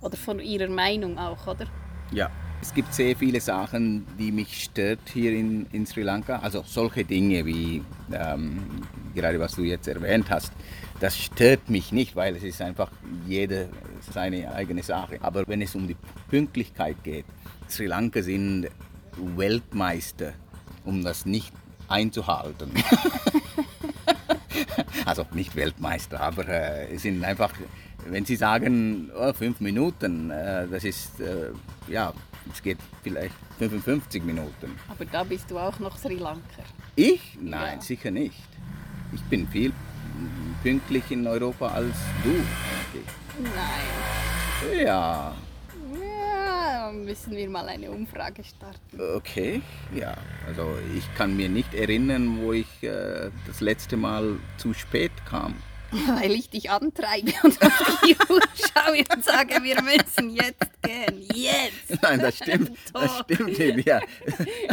Oder 0.00 0.16
von 0.16 0.40
ihrer 0.40 0.68
Meinung 0.68 1.18
auch, 1.18 1.46
oder? 1.46 1.66
Ja, 2.12 2.30
es 2.60 2.72
gibt 2.72 2.94
sehr 2.94 3.16
viele 3.16 3.40
Sachen, 3.40 4.06
die 4.18 4.32
mich 4.32 4.64
stört 4.64 5.00
hier 5.12 5.32
in, 5.32 5.66
in 5.72 5.86
Sri 5.86 6.02
Lanka. 6.02 6.38
Also 6.38 6.62
solche 6.66 7.04
Dinge 7.04 7.44
wie 7.44 7.82
ähm, 8.12 8.82
gerade 9.14 9.40
was 9.40 9.54
du 9.54 9.62
jetzt 9.62 9.88
erwähnt 9.88 10.30
hast, 10.30 10.52
das 11.00 11.18
stört 11.18 11.68
mich 11.68 11.92
nicht, 11.92 12.16
weil 12.16 12.36
es 12.36 12.42
ist 12.42 12.60
einfach 12.60 12.90
jede 13.26 13.68
seine 14.12 14.52
eigene 14.52 14.82
Sache. 14.82 15.18
Aber 15.20 15.44
wenn 15.46 15.62
es 15.62 15.74
um 15.74 15.86
die 15.86 15.96
Pünktlichkeit 16.28 16.96
geht, 17.02 17.24
Sri 17.68 17.86
Lanka 17.86 18.22
sind 18.22 18.68
Weltmeister, 19.16 20.32
um 20.84 21.02
das 21.02 21.26
nicht 21.26 21.52
einzuhalten. 21.88 22.70
also 25.04 25.26
nicht 25.32 25.54
Weltmeister, 25.56 26.20
aber 26.20 26.48
äh, 26.48 26.96
sind 26.96 27.24
einfach, 27.24 27.52
wenn 28.06 28.24
Sie 28.24 28.36
sagen, 28.36 29.10
oh, 29.16 29.32
fünf 29.32 29.60
Minuten, 29.60 30.30
äh, 30.30 30.66
das 30.68 30.84
ist, 30.84 31.20
äh, 31.20 31.50
ja, 31.88 32.12
es 32.52 32.62
geht 32.62 32.78
vielleicht 33.02 33.34
55 33.58 34.22
Minuten. 34.24 34.78
Aber 34.88 35.04
da 35.06 35.24
bist 35.24 35.50
du 35.50 35.58
auch 35.58 35.78
noch 35.78 35.96
Sri 35.98 36.16
Lanka. 36.16 36.62
Ich? 36.96 37.38
Nein, 37.40 37.76
Ja. 37.78 37.80
sicher 37.82 38.10
nicht. 38.10 38.36
Ich 39.12 39.22
bin 39.22 39.48
viel 39.48 39.72
pünktlich 40.62 41.10
in 41.10 41.26
Europa 41.26 41.68
als 41.68 41.96
du. 42.22 42.30
denke 42.30 43.08
Nein. 43.42 44.84
Ja, 44.84 45.34
Ja, 46.00 46.92
müssen 46.92 47.32
wir 47.36 47.48
mal 47.48 47.68
eine 47.68 47.90
Umfrage 47.90 48.42
starten. 48.44 49.00
okay, 49.16 49.62
ja. 49.94 50.14
Also 50.46 50.76
ich 50.96 51.04
kann 51.16 51.36
mir 51.36 51.48
nicht 51.48 51.72
erinnern, 51.74 52.38
wo 52.40 52.52
ich 52.52 52.82
äh, 52.82 53.30
das 53.46 53.60
letzte 53.60 53.96
Mal 53.96 54.36
zu 54.58 54.74
spät 54.74 55.12
kam. 55.26 55.54
Weil 56.20 56.32
ich 56.32 56.50
dich 56.50 56.70
antreibe 56.70 57.32
und 57.42 57.62
auf 57.62 58.00
die 58.04 58.16
Uhr 58.30 58.40
schaue 58.54 59.04
und 59.14 59.24
sage, 59.24 59.62
wir 59.62 59.80
müssen 59.82 60.30
jetzt 60.30 60.82
gehen. 60.82 61.22
Jetzt! 61.34 62.02
Nein, 62.02 62.20
das 62.20 62.36
stimmt. 62.36 62.72
Das 62.92 63.18
stimmt 63.20 63.58
nicht. 63.58 63.86
Ja. 63.86 64.00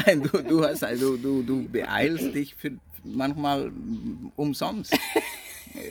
Nein, 0.06 0.24
du, 0.24 0.42
du, 0.44 0.64
hast, 0.66 0.84
also, 0.84 1.18
du, 1.18 1.44
du 1.44 1.68
beeilst 1.68 2.34
dich 2.34 2.56
für 2.56 2.72
manchmal 3.04 3.72
umsonst. 4.36 4.94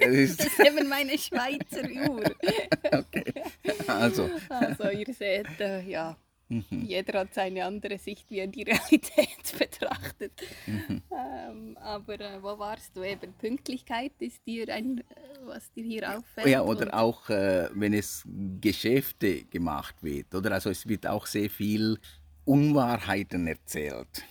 Es 0.00 0.14
ist, 0.14 0.40
Das 0.40 0.46
ist 0.46 0.60
eben 0.60 0.88
meine 0.88 1.18
Schweizer 1.18 1.88
Uhr. 2.08 2.22
okay. 2.92 3.32
Also, 3.86 4.30
Also 4.48 4.90
ihr 4.90 5.12
seht, 5.14 5.46
äh, 5.58 5.82
ja, 5.82 6.16
Mhm. 6.50 6.84
jeder 6.84 7.20
hat 7.20 7.32
seine 7.32 7.64
andere 7.64 7.96
Sicht, 7.96 8.28
wie 8.28 8.40
er 8.40 8.48
die 8.48 8.62
Realität 8.70 9.56
betrachtet. 9.56 10.32
Mhm. 10.66 11.02
Ähm, 11.12 11.76
aber 11.78 12.20
äh, 12.20 12.42
wo 12.42 12.58
warst 12.58 12.96
du 12.96 13.04
eben? 13.04 13.32
Pünktlichkeit 13.34 14.12
ist 14.18 14.44
dir 14.44 14.68
ein, 14.68 14.98
äh, 14.98 15.04
was 15.44 15.72
dir 15.72 15.84
hier 15.84 16.18
auffällt? 16.18 16.48
ja, 16.48 16.62
oder 16.62 16.92
auch, 16.92 17.30
äh, 17.30 17.68
wenn 17.72 17.92
es 17.92 18.24
Geschäfte 18.60 19.44
gemacht 19.44 20.02
wird, 20.02 20.34
oder? 20.34 20.50
Also 20.52 20.70
es 20.70 20.88
wird 20.88 21.06
auch 21.06 21.26
sehr 21.26 21.48
viel 21.48 21.98
Unwahrheiten 22.44 23.46
erzählt. 23.46 24.24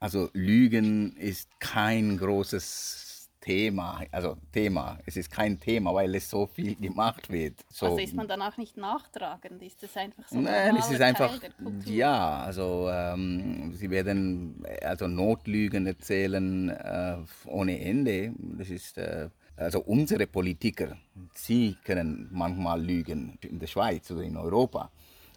Also 0.00 0.28
Lügen 0.32 1.16
ist 1.16 1.60
kein 1.60 2.16
großes 2.18 3.09
Thema, 3.40 4.02
also 4.10 4.36
Thema. 4.52 4.98
Es 5.06 5.16
ist 5.16 5.30
kein 5.30 5.58
Thema, 5.58 5.94
weil 5.94 6.14
es 6.14 6.28
so 6.28 6.46
viel 6.46 6.76
gemacht 6.76 7.30
wird. 7.30 7.64
So, 7.70 7.86
Also 7.86 7.98
ist 7.98 8.14
man 8.14 8.28
dann 8.28 8.42
auch 8.42 8.56
nicht 8.56 8.76
nachtragend? 8.76 9.62
Ist 9.62 9.82
das 9.82 9.96
einfach 9.96 10.28
so 10.28 10.38
Nein, 10.38 10.76
es 10.76 10.90
ist 10.90 11.00
einfach, 11.00 11.38
der 11.38 11.50
ja, 11.84 12.40
also 12.40 12.88
ähm, 12.90 13.72
sie 13.74 13.90
werden 13.90 14.64
also 14.82 15.08
Notlügen 15.08 15.86
erzählen 15.86 16.68
äh, 16.68 17.16
ohne 17.46 17.80
Ende. 17.80 18.32
Das 18.38 18.68
ist, 18.68 18.98
äh, 18.98 19.30
also 19.56 19.80
unsere 19.80 20.26
Politiker, 20.26 20.96
sie 21.34 21.76
können 21.84 22.28
manchmal 22.30 22.82
lügen 22.82 23.38
in 23.40 23.58
der 23.58 23.66
Schweiz 23.66 24.10
oder 24.10 24.22
in 24.22 24.36
Europa, 24.36 24.90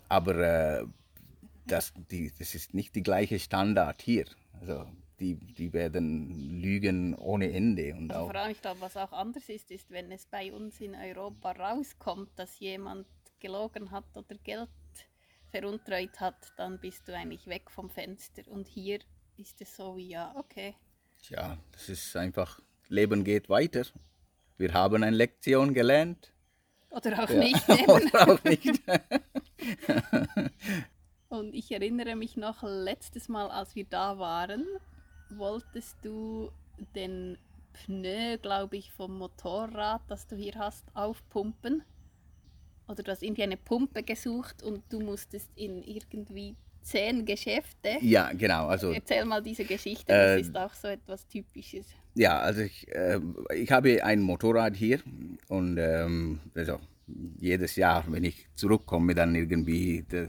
aber 0.10 0.36
äh, 0.38 0.86
das, 1.66 1.94
die, 2.12 2.32
das 2.38 2.56
ist 2.56 2.74
nicht 2.74 2.96
die 2.96 3.04
gleiche 3.04 3.40
Standard 3.40 4.02
hier. 4.02 4.26
Also 4.60 4.86
die, 5.24 5.36
die 5.36 5.74
werden 5.74 6.30
lügen 6.62 7.16
ohne 7.16 7.52
Ende 7.52 7.94
und 7.96 8.12
Also 8.12 8.26
auch 8.26 8.32
vor 8.32 8.40
allem, 8.42 8.52
ich 8.52 8.62
glaube, 8.62 8.82
was 8.82 8.98
auch 8.98 9.12
anders 9.14 9.48
ist, 9.50 9.72
ist, 9.72 9.90
wenn 9.90 10.12
es 10.12 10.26
bei 10.26 10.54
uns 10.54 10.80
in 10.82 10.96
Europa 10.96 11.52
rauskommt, 11.52 12.30
dass 12.36 12.60
jemand 12.60 13.08
gelogen 13.40 13.92
hat 13.92 14.06
oder 14.16 14.36
Geld 14.44 14.70
veruntreut 15.52 16.20
hat, 16.20 16.36
dann 16.58 16.80
bist 16.80 17.08
du 17.08 17.16
eigentlich 17.16 17.48
weg 17.48 17.70
vom 17.72 17.90
Fenster. 17.90 18.44
Und 18.50 18.68
hier 18.68 19.00
ist 19.38 19.62
es 19.62 19.76
so 19.76 19.96
wie, 19.98 20.10
ja, 20.10 20.34
okay. 20.36 20.76
ja, 21.30 21.58
das 21.72 21.90
ist 21.90 22.16
einfach 22.16 22.60
Leben 22.90 23.24
geht 23.24 23.50
weiter. 23.50 23.84
Wir 24.58 24.74
haben 24.74 25.04
eine 25.04 25.16
Lektion 25.16 25.74
gelernt. 25.74 26.32
Oder 26.90 27.24
auch 27.24 27.30
Ja. 27.30 27.40
nicht. 27.40 27.70
Oder 27.88 28.30
auch 28.30 28.44
nicht. 28.44 28.82
Und 31.30 31.54
ich 31.56 31.72
erinnere 31.72 32.16
mich 32.16 32.38
noch, 32.38 32.62
letztes 32.64 33.28
Mal, 33.30 33.50
als 33.50 33.76
wir 33.76 33.86
da 33.86 34.20
waren, 34.20 34.66
wolltest 35.38 35.98
du 36.04 36.52
den 36.96 37.38
Pneu, 37.74 38.38
glaube 38.38 38.78
ich, 38.78 38.92
vom 38.92 39.18
Motorrad, 39.18 40.02
das 40.08 40.28
du 40.28 40.36
hier 40.36 40.54
hast, 40.56 40.86
aufpumpen. 40.94 41.84
Oder 42.88 43.02
du 43.04 43.12
hast 43.12 43.24
irgendwie 43.24 43.44
eine 43.44 43.58
Pumpe 43.58 44.04
gesucht 44.04 44.62
und 44.64 44.84
du 44.90 45.00
musstest 45.00 45.50
in 45.56 45.82
irgendwie 45.84 46.56
zehn 46.82 47.26
Geschäfte. 47.26 47.98
Ja, 48.02 48.32
genau. 48.34 48.68
Also 48.68 48.92
Erzähl 48.92 49.24
mal 49.26 49.42
diese 49.42 49.64
Geschichte, 49.64 50.06
das 50.08 50.38
Äh, 50.38 50.42
ist 50.42 50.56
auch 50.58 50.74
so 50.74 50.88
etwas 50.90 51.26
Typisches. 51.28 51.88
ja, 52.16 52.40
also 52.40 52.62
ich, 52.62 52.88
äh, 52.94 53.20
ich 53.56 53.72
habe 53.72 54.04
ein 54.04 54.22
Motorrad 54.22 54.76
hier 54.76 55.00
und 55.48 55.78
ähm, 55.78 56.42
also 56.54 56.80
jedes 57.40 57.76
Jahr, 57.78 58.04
wenn 58.10 58.24
ich 58.26 58.48
zurückkomme, 58.56 59.16
dann 59.16 59.34
irgendwie 59.34 60.04
die, 60.12 60.28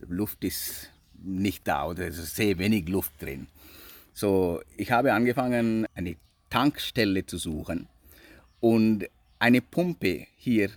die 0.00 0.06
Luft 0.06 0.44
ist 0.44 0.90
nicht 1.22 1.66
da 1.66 1.86
oder 1.86 2.06
es 2.06 2.18
ist 2.18 2.36
sehr 2.36 2.56
wenig 2.58 2.88
Luft 2.88 3.20
drin. 3.20 3.48
So, 4.12 4.60
ich 4.76 4.90
habe 4.90 5.12
angefangen, 5.12 5.86
eine 5.94 6.16
Tankstelle 6.50 7.24
zu 7.26 7.38
suchen 7.38 7.88
und 8.60 9.06
eine 9.38 9.62
Pumpe 9.62 10.26
hier 10.36 10.70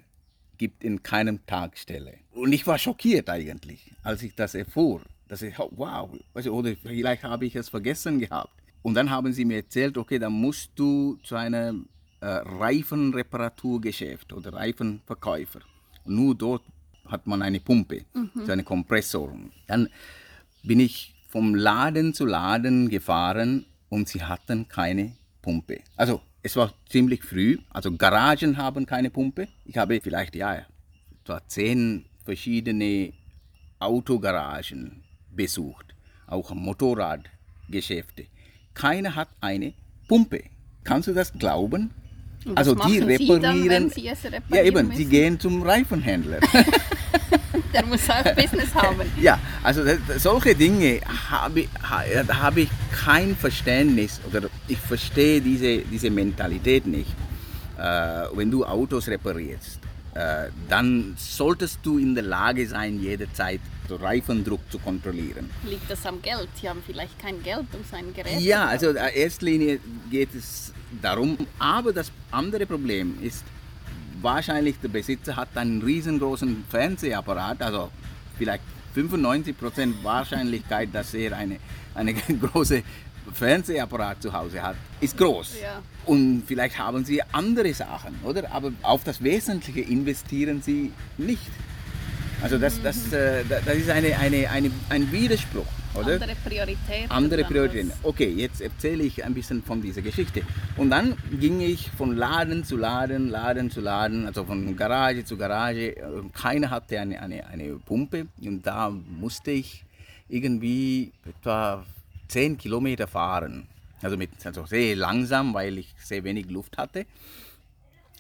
gibt 0.57 0.83
in 0.83 1.03
keinem 1.03 1.45
Tankstelle. 1.45 2.19
Und 2.31 2.53
ich 2.53 2.65
war 2.65 2.77
schockiert 2.77 3.29
eigentlich, 3.29 3.91
als 4.03 4.23
ich 4.23 4.33
das 4.35 4.55
erfuhr. 4.55 5.01
Dass 5.27 5.41
ich, 5.41 5.57
oh, 5.59 5.69
wow, 5.75 6.09
oder 6.33 6.75
vielleicht 6.75 7.23
habe 7.23 7.45
ich 7.45 7.55
es 7.55 7.69
vergessen 7.69 8.19
gehabt. 8.19 8.53
Und 8.81 8.95
dann 8.95 9.09
haben 9.09 9.33
sie 9.33 9.45
mir 9.45 9.57
erzählt, 9.57 9.97
okay, 9.97 10.19
dann 10.19 10.33
musst 10.33 10.71
du 10.75 11.17
zu 11.23 11.35
einem 11.35 11.87
äh, 12.19 12.25
Reifenreparaturgeschäft 12.25 14.33
oder 14.33 14.53
Reifenverkäufer. 14.53 15.61
Und 16.03 16.15
nur 16.15 16.35
dort 16.35 16.63
hat 17.05 17.27
man 17.27 17.41
eine 17.41 17.59
Pumpe, 17.59 18.05
mhm. 18.13 18.45
so 18.45 18.51
eine 18.51 18.63
Kompressor. 18.63 19.33
Dann 19.67 19.89
bin 20.63 20.79
ich 20.79 21.12
vom 21.33 21.55
Laden 21.55 22.13
zu 22.13 22.27
Laden 22.27 22.89
gefahren 22.89 23.65
und 23.89 24.07
sie 24.07 24.21
hatten 24.21 24.67
keine 24.67 25.13
Pumpe. 25.41 25.79
Also 25.95 26.21
es 26.43 26.55
war 26.55 26.71
ziemlich 26.87 27.23
früh, 27.23 27.57
also 27.71 27.91
Garagen 27.97 28.57
haben 28.57 28.85
keine 28.85 29.09
Pumpe. 29.09 29.47
Ich 29.65 29.75
habe 29.77 29.99
vielleicht 29.99 30.35
ja 30.35 30.61
etwa 31.23 31.41
zehn 31.47 32.05
verschiedene 32.23 33.13
Autogaragen 33.79 35.01
besucht, 35.31 35.95
auch 36.27 36.53
Motorradgeschäfte. 36.53 38.27
Keiner 38.75 39.15
hat 39.15 39.29
eine 39.41 39.73
Pumpe. 40.07 40.43
Kannst 40.83 41.07
du 41.07 41.13
das 41.13 41.33
glauben? 41.33 41.89
also 42.53 42.75
die 42.75 42.99
reparieren. 42.99 43.89
Sie 43.89 44.03
dann, 44.03 44.43
ja 44.49 44.61
eben, 44.61 44.87
müssen? 44.89 44.97
sie 44.97 45.05
gehen 45.05 45.39
zum 45.39 45.63
Reifenhändler. 45.63 46.41
Der 47.81 47.85
muss 47.85 48.07
auch 48.09 48.23
Business 48.35 48.73
haben. 48.75 49.01
Ja, 49.19 49.39
also 49.63 49.81
solche 50.17 50.53
Dinge 50.53 51.01
habe, 51.29 51.65
da 52.27 52.37
habe 52.37 52.61
ich 52.61 52.69
kein 52.91 53.35
Verständnis 53.35 54.21
oder 54.29 54.47
ich 54.67 54.77
verstehe 54.77 55.41
diese, 55.41 55.79
diese 55.79 56.09
Mentalität 56.09 56.85
nicht. 56.85 57.09
Äh, 57.77 57.81
wenn 58.35 58.51
du 58.51 58.63
Autos 58.63 59.07
reparierst, 59.07 59.79
äh, 60.13 60.49
dann 60.69 61.15
solltest 61.17 61.79
du 61.81 61.97
in 61.97 62.13
der 62.13 62.23
Lage 62.23 62.67
sein, 62.67 63.01
jederzeit 63.01 63.59
den 63.89 63.97
Reifendruck 63.97 64.61
zu 64.71 64.77
kontrollieren. 64.77 65.49
Liegt 65.67 65.89
das 65.89 66.05
am 66.05 66.21
Geld? 66.21 66.49
Sie 66.61 66.69
haben 66.69 66.83
vielleicht 66.85 67.17
kein 67.17 67.41
Geld, 67.41 67.65
um 67.73 67.83
sein 67.89 68.13
Gerät 68.13 68.39
Ja, 68.39 68.65
also 68.65 68.89
in 68.89 68.95
erster 68.95 69.45
Linie 69.45 69.79
geht 70.11 70.33
es 70.35 70.71
darum. 71.01 71.37
Aber 71.57 71.91
das 71.91 72.11
andere 72.31 72.65
Problem 72.67 73.17
ist, 73.21 73.43
wahrscheinlich 74.23 74.79
der 74.81 74.87
Besitzer 74.87 75.35
hat 75.35 75.49
einen 75.55 75.81
riesengroßen 75.81 76.63
Fernsehapparat, 76.69 77.61
also 77.61 77.91
vielleicht 78.37 78.63
95% 78.95 80.03
Wahrscheinlichkeit, 80.03 80.89
dass 80.93 81.13
er 81.13 81.37
eine, 81.37 81.57
eine 81.93 82.13
große 82.41 82.83
Fernsehapparat 83.33 84.21
zu 84.21 84.33
Hause 84.33 84.61
hat, 84.61 84.75
ist 84.99 85.17
groß. 85.17 85.55
Ja. 85.61 85.81
Und 86.05 86.43
vielleicht 86.45 86.77
haben 86.77 87.05
sie 87.05 87.21
andere 87.31 87.73
Sachen, 87.73 88.19
oder? 88.23 88.51
Aber 88.51 88.73
auf 88.81 89.03
das 89.03 89.23
Wesentliche 89.23 89.81
investieren 89.81 90.61
sie 90.61 90.91
nicht. 91.17 91.51
Also 92.43 92.57
das, 92.57 92.81
das, 92.81 93.13
äh, 93.13 93.45
das 93.45 93.65
ist 93.77 93.89
eine, 93.89 94.17
eine, 94.17 94.50
eine, 94.50 94.69
ein 94.89 95.09
Widerspruch, 95.13 95.65
oder? 95.95 96.15
Andere 96.15 96.35
Prioritäten. 96.35 97.09
Andere 97.09 97.43
Prioritäten. 97.45 97.93
Okay, 98.03 98.33
jetzt 98.35 98.59
erzähle 98.59 99.03
ich 99.03 99.23
ein 99.23 99.33
bisschen 99.33 99.63
von 99.63 99.81
dieser 99.81 100.01
Geschichte. 100.01 100.41
Und 100.75 100.89
dann 100.89 101.15
ging 101.39 101.62
ich 101.62 101.89
von 101.91 102.17
Laden 102.17 102.65
zu 102.65 102.75
Laden, 102.75 103.29
Laden 103.29 103.71
zu 103.71 103.79
Laden, 103.79 104.25
also 104.27 104.43
von 104.43 104.75
Garage 104.75 105.23
zu 105.23 105.38
Garage. 105.38 105.95
Keiner 106.33 106.69
hatte 106.69 107.00
eine, 107.00 107.21
eine, 107.21 107.47
eine 107.47 107.75
Pumpe 107.75 108.27
und 108.41 108.67
da 108.67 108.89
musste 108.89 109.51
ich 109.51 109.86
irgendwie 110.27 111.13
etwa 111.25 111.86
10 112.27 112.58
Kilometer 112.58 113.08
fahren. 113.08 113.69
Also, 114.01 114.17
mit, 114.17 114.32
also 114.45 114.65
sehr 114.65 114.97
langsam, 114.97 115.53
weil 115.53 115.77
ich 115.77 115.95
sehr 115.97 116.25
wenig 116.25 116.49
Luft 116.49 116.77
hatte 116.77 117.06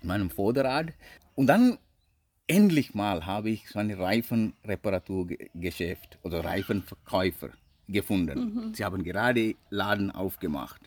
in 0.01 0.07
meinem 0.07 0.29
Vorderrad. 0.29 0.93
Und 1.35 1.47
dann 1.47 1.77
endlich 2.47 2.93
mal 2.93 3.25
habe 3.25 3.49
ich 3.49 3.69
so 3.69 3.79
ein 3.79 3.91
Reifenreparaturgeschäft 3.91 6.19
oder 6.23 6.43
Reifenverkäufer 6.43 7.51
gefunden. 7.87 8.39
Mhm. 8.39 8.73
Sie 8.73 8.83
haben 8.83 9.03
gerade 9.03 9.55
Laden 9.69 10.11
aufgemacht. 10.11 10.81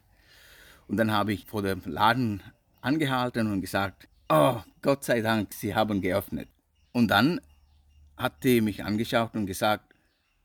Und 0.89 0.99
dann 0.99 1.13
habe 1.13 1.33
ich 1.33 1.47
vor 1.47 1.63
dem 1.63 1.81
Laden 1.85 2.43
angehalten 2.81 3.51
und 3.51 3.61
gesagt, 3.61 4.09
oh, 4.29 4.61
Gott 4.83 5.05
sei 5.05 5.21
Dank, 5.21 5.53
Sie 5.53 5.75
haben 5.75 6.01
geöffnet. 6.01 6.49
Und 6.93 7.09
dann 7.09 7.41
hat 8.17 8.45
er 8.45 8.63
mich 8.63 8.85
angeschaut 8.85 9.35
und 9.35 9.47
gesagt, 9.47 9.95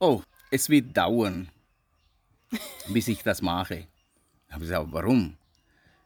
oh, 0.00 0.22
es 0.50 0.68
wird 0.68 0.96
dauern, 0.96 1.48
bis 2.92 3.08
ich 3.08 3.22
das 3.22 3.40
mache. 3.40 3.86
Ich 4.48 4.52
habe 4.52 4.62
gesagt, 4.62 4.88
warum? 4.90 5.36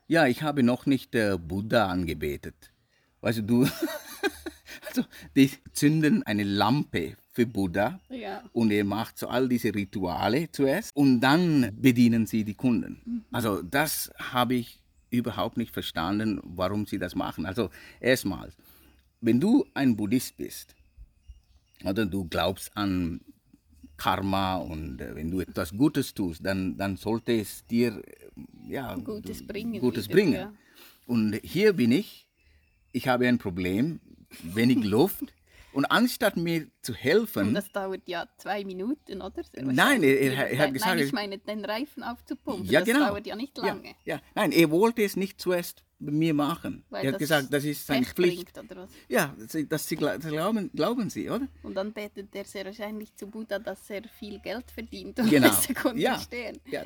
Ja, 0.07 0.27
ich 0.27 0.43
habe 0.43 0.63
noch 0.63 0.87
nicht 0.87 1.15
äh, 1.15 1.37
Buddha 1.37 1.89
angebetet. 1.89 2.71
Weißt 3.21 3.39
du, 3.39 3.43
du 3.43 3.69
also, 4.89 5.05
die 5.35 5.51
zünden 5.73 6.23
eine 6.23 6.45
Lampe 6.45 7.17
für 7.33 7.47
Buddha 7.47 8.01
ja. 8.09 8.43
und 8.53 8.71
er 8.71 8.85
macht 8.85 9.19
so 9.19 9.29
all 9.29 9.49
diese 9.49 9.75
Rituale 9.75 10.51
zuerst 10.51 10.95
und 10.97 11.21
dann 11.21 11.71
bedienen 11.77 12.27
sie 12.27 12.45
die 12.45 12.55
Kunden. 12.55 13.03
Mhm. 13.05 13.25
Also 13.31 13.63
das 13.63 14.11
habe 14.19 14.55
ich 14.55 14.81
überhaupt 15.11 15.57
nicht 15.57 15.73
verstanden, 15.73 16.41
warum 16.43 16.87
sie 16.87 16.99
das 16.99 17.15
machen. 17.15 17.47
Also 17.47 17.71
erstmals, 18.01 18.57
wenn 19.21 19.41
du 19.41 19.67
ein 19.75 19.97
Buddhist 19.97 20.37
bist 20.37 20.75
oder 21.85 22.07
du 22.07 22.25
glaubst 22.27 22.77
an 22.77 23.21
Karma 23.97 24.57
und 24.57 25.01
äh, 25.01 25.15
wenn 25.15 25.31
du 25.31 25.41
etwas 25.41 25.77
Gutes 25.77 26.15
tust, 26.15 26.45
dann, 26.45 26.77
dann 26.77 26.97
sollte 26.97 27.33
es 27.33 27.67
dir 27.67 28.03
ja, 28.69 28.95
Gutes 28.95 29.47
bringen. 29.47 29.81
Gutes 29.81 30.09
bringen. 30.09 30.35
Ja. 30.35 30.53
Und 31.07 31.39
hier 31.43 31.73
bin 31.73 31.93
ich, 31.93 32.27
ich 32.93 33.09
habe 33.09 33.29
ein 33.29 33.39
Problem, 33.39 34.01
wenig 34.43 34.85
Luft. 34.85 35.33
Und 35.73 35.85
anstatt 35.85 36.39
mir 36.39 36.69
zu 36.81 36.95
helfen. 36.95 37.49
Und 37.49 37.55
das 37.55 37.71
dauert 37.71 38.01
ja 38.07 38.27
zwei 38.39 38.65
Minuten, 38.65 39.21
oder? 39.21 39.43
Nein, 39.57 40.03
er, 40.03 40.21
er, 40.23 40.51
er 40.51 40.59
hat 40.59 40.73
gesagt. 40.73 40.95
Nein, 40.97 41.05
ich 41.05 41.13
meine, 41.13 41.37
den 41.37 41.63
Reifen 41.67 42.03
aufzupumpen. 42.03 42.65
Ja, 42.65 42.81
das 42.81 42.89
genau. 42.89 43.09
dauert 43.09 43.27
ja 43.27 43.37
nicht 43.37 43.59
lange. 43.59 43.89
Ja, 44.07 44.15
ja, 44.15 44.21
Nein, 44.35 44.53
er 44.53 44.71
wollte 44.71 45.03
es 45.03 45.17
nicht 45.17 45.39
zuerst 45.39 45.85
bei 45.99 46.13
mir 46.13 46.33
machen. 46.33 46.83
Weil 46.89 47.05
er 47.05 47.13
hat 47.13 47.19
gesagt, 47.19 47.53
das 47.53 47.65
ist 47.65 47.87
seine 47.87 48.07
Pflicht. 48.07 48.55
Bringt, 48.55 48.71
oder 48.71 48.83
was? 48.85 48.91
Ja, 49.09 49.35
das, 49.39 49.53
sie, 49.53 49.69
das 49.69 49.87
glauben, 50.21 50.71
glauben 50.73 51.11
sie, 51.11 51.29
oder? 51.29 51.47
Und 51.63 51.75
dann 51.75 51.93
betet 51.93 52.35
er 52.35 52.47
sehr 52.47 52.65
wahrscheinlich 52.65 53.15
zu 53.15 53.27
Buddha, 53.27 53.59
dass 53.59 53.91
er 53.91 54.03
viel 54.19 54.39
Geld 54.39 54.71
verdient, 54.71 55.21
um 55.21 55.29
genau. 55.29 55.53
Sekunden 55.61 55.99
ja. 55.99 56.19
stehen. 56.19 56.59
Ja, 56.71 56.85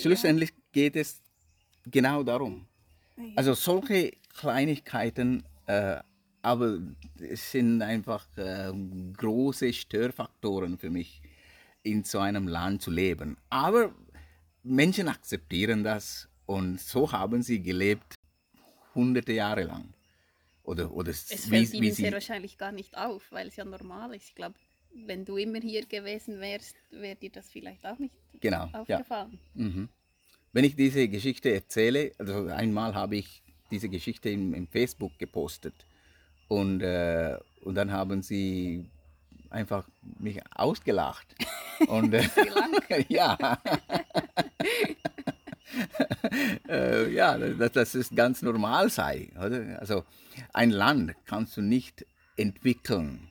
schlussendlich 0.00 0.52
geht 0.70 0.94
es 0.94 1.20
genau 1.86 2.22
darum. 2.22 2.66
Also 3.34 3.54
solche 3.54 4.12
Kleinigkeiten 4.38 5.42
äh, 5.66 5.98
aber 6.42 6.78
es 7.18 7.50
sind 7.50 7.82
einfach 7.82 8.26
äh, 8.36 8.72
große 9.16 9.72
Störfaktoren 9.72 10.78
für 10.78 10.90
mich, 10.90 11.20
in 11.82 12.04
so 12.04 12.18
einem 12.18 12.48
Land 12.48 12.82
zu 12.82 12.90
leben. 12.90 13.36
Aber 13.50 13.94
Menschen 14.62 15.08
akzeptieren 15.08 15.84
das 15.84 16.28
und 16.46 16.80
so 16.80 17.10
haben 17.10 17.42
sie 17.42 17.62
gelebt 17.62 18.14
hunderte 18.94 19.32
Jahre 19.32 19.64
lang. 19.64 19.94
Oder, 20.62 20.92
oder 20.92 21.10
es 21.10 21.22
fällt 21.22 21.72
wie, 21.72 21.76
ihnen 21.76 21.86
wie 21.86 21.90
sehr 21.92 22.12
wahrscheinlich 22.12 22.58
gar 22.58 22.72
nicht 22.72 22.96
auf, 22.96 23.32
weil 23.32 23.48
es 23.48 23.56
ja 23.56 23.64
normal 23.64 24.14
ist. 24.14 24.28
Ich 24.28 24.34
glaube, 24.34 24.56
wenn 25.06 25.24
du 25.24 25.36
immer 25.36 25.60
hier 25.60 25.86
gewesen 25.86 26.40
wärst, 26.40 26.76
wäre 26.90 27.16
dir 27.16 27.30
das 27.30 27.48
vielleicht 27.48 27.86
auch 27.86 27.98
nicht 27.98 28.14
genau, 28.40 28.68
aufgefallen. 28.72 29.38
Ja. 29.54 29.64
Mhm. 29.64 29.88
Wenn 30.52 30.64
ich 30.64 30.76
diese 30.76 31.08
Geschichte 31.08 31.52
erzähle, 31.52 32.12
also 32.18 32.46
einmal 32.48 32.94
habe 32.94 33.16
ich 33.16 33.42
diese 33.70 33.88
Geschichte 33.88 34.30
im, 34.30 34.54
im 34.54 34.66
Facebook 34.66 35.18
gepostet 35.18 35.74
und, 36.48 36.82
äh, 36.82 37.36
und 37.62 37.74
dann 37.74 37.92
haben 37.92 38.22
sie 38.22 38.86
einfach 39.50 39.88
mich 40.18 40.40
ausgelacht. 40.54 41.26
Und, 41.86 42.12
äh, 42.12 42.28
ja. 43.08 43.38
äh, 46.68 47.12
ja, 47.12 47.38
dass 47.38 47.72
das 47.72 47.94
ist 47.94 48.16
ganz 48.16 48.42
normal 48.42 48.90
sei. 48.90 49.28
Oder? 49.36 49.78
Also 49.78 50.04
ein 50.52 50.70
Land 50.70 51.14
kannst 51.24 51.56
du 51.56 51.62
nicht 51.62 52.04
entwickeln. 52.36 53.28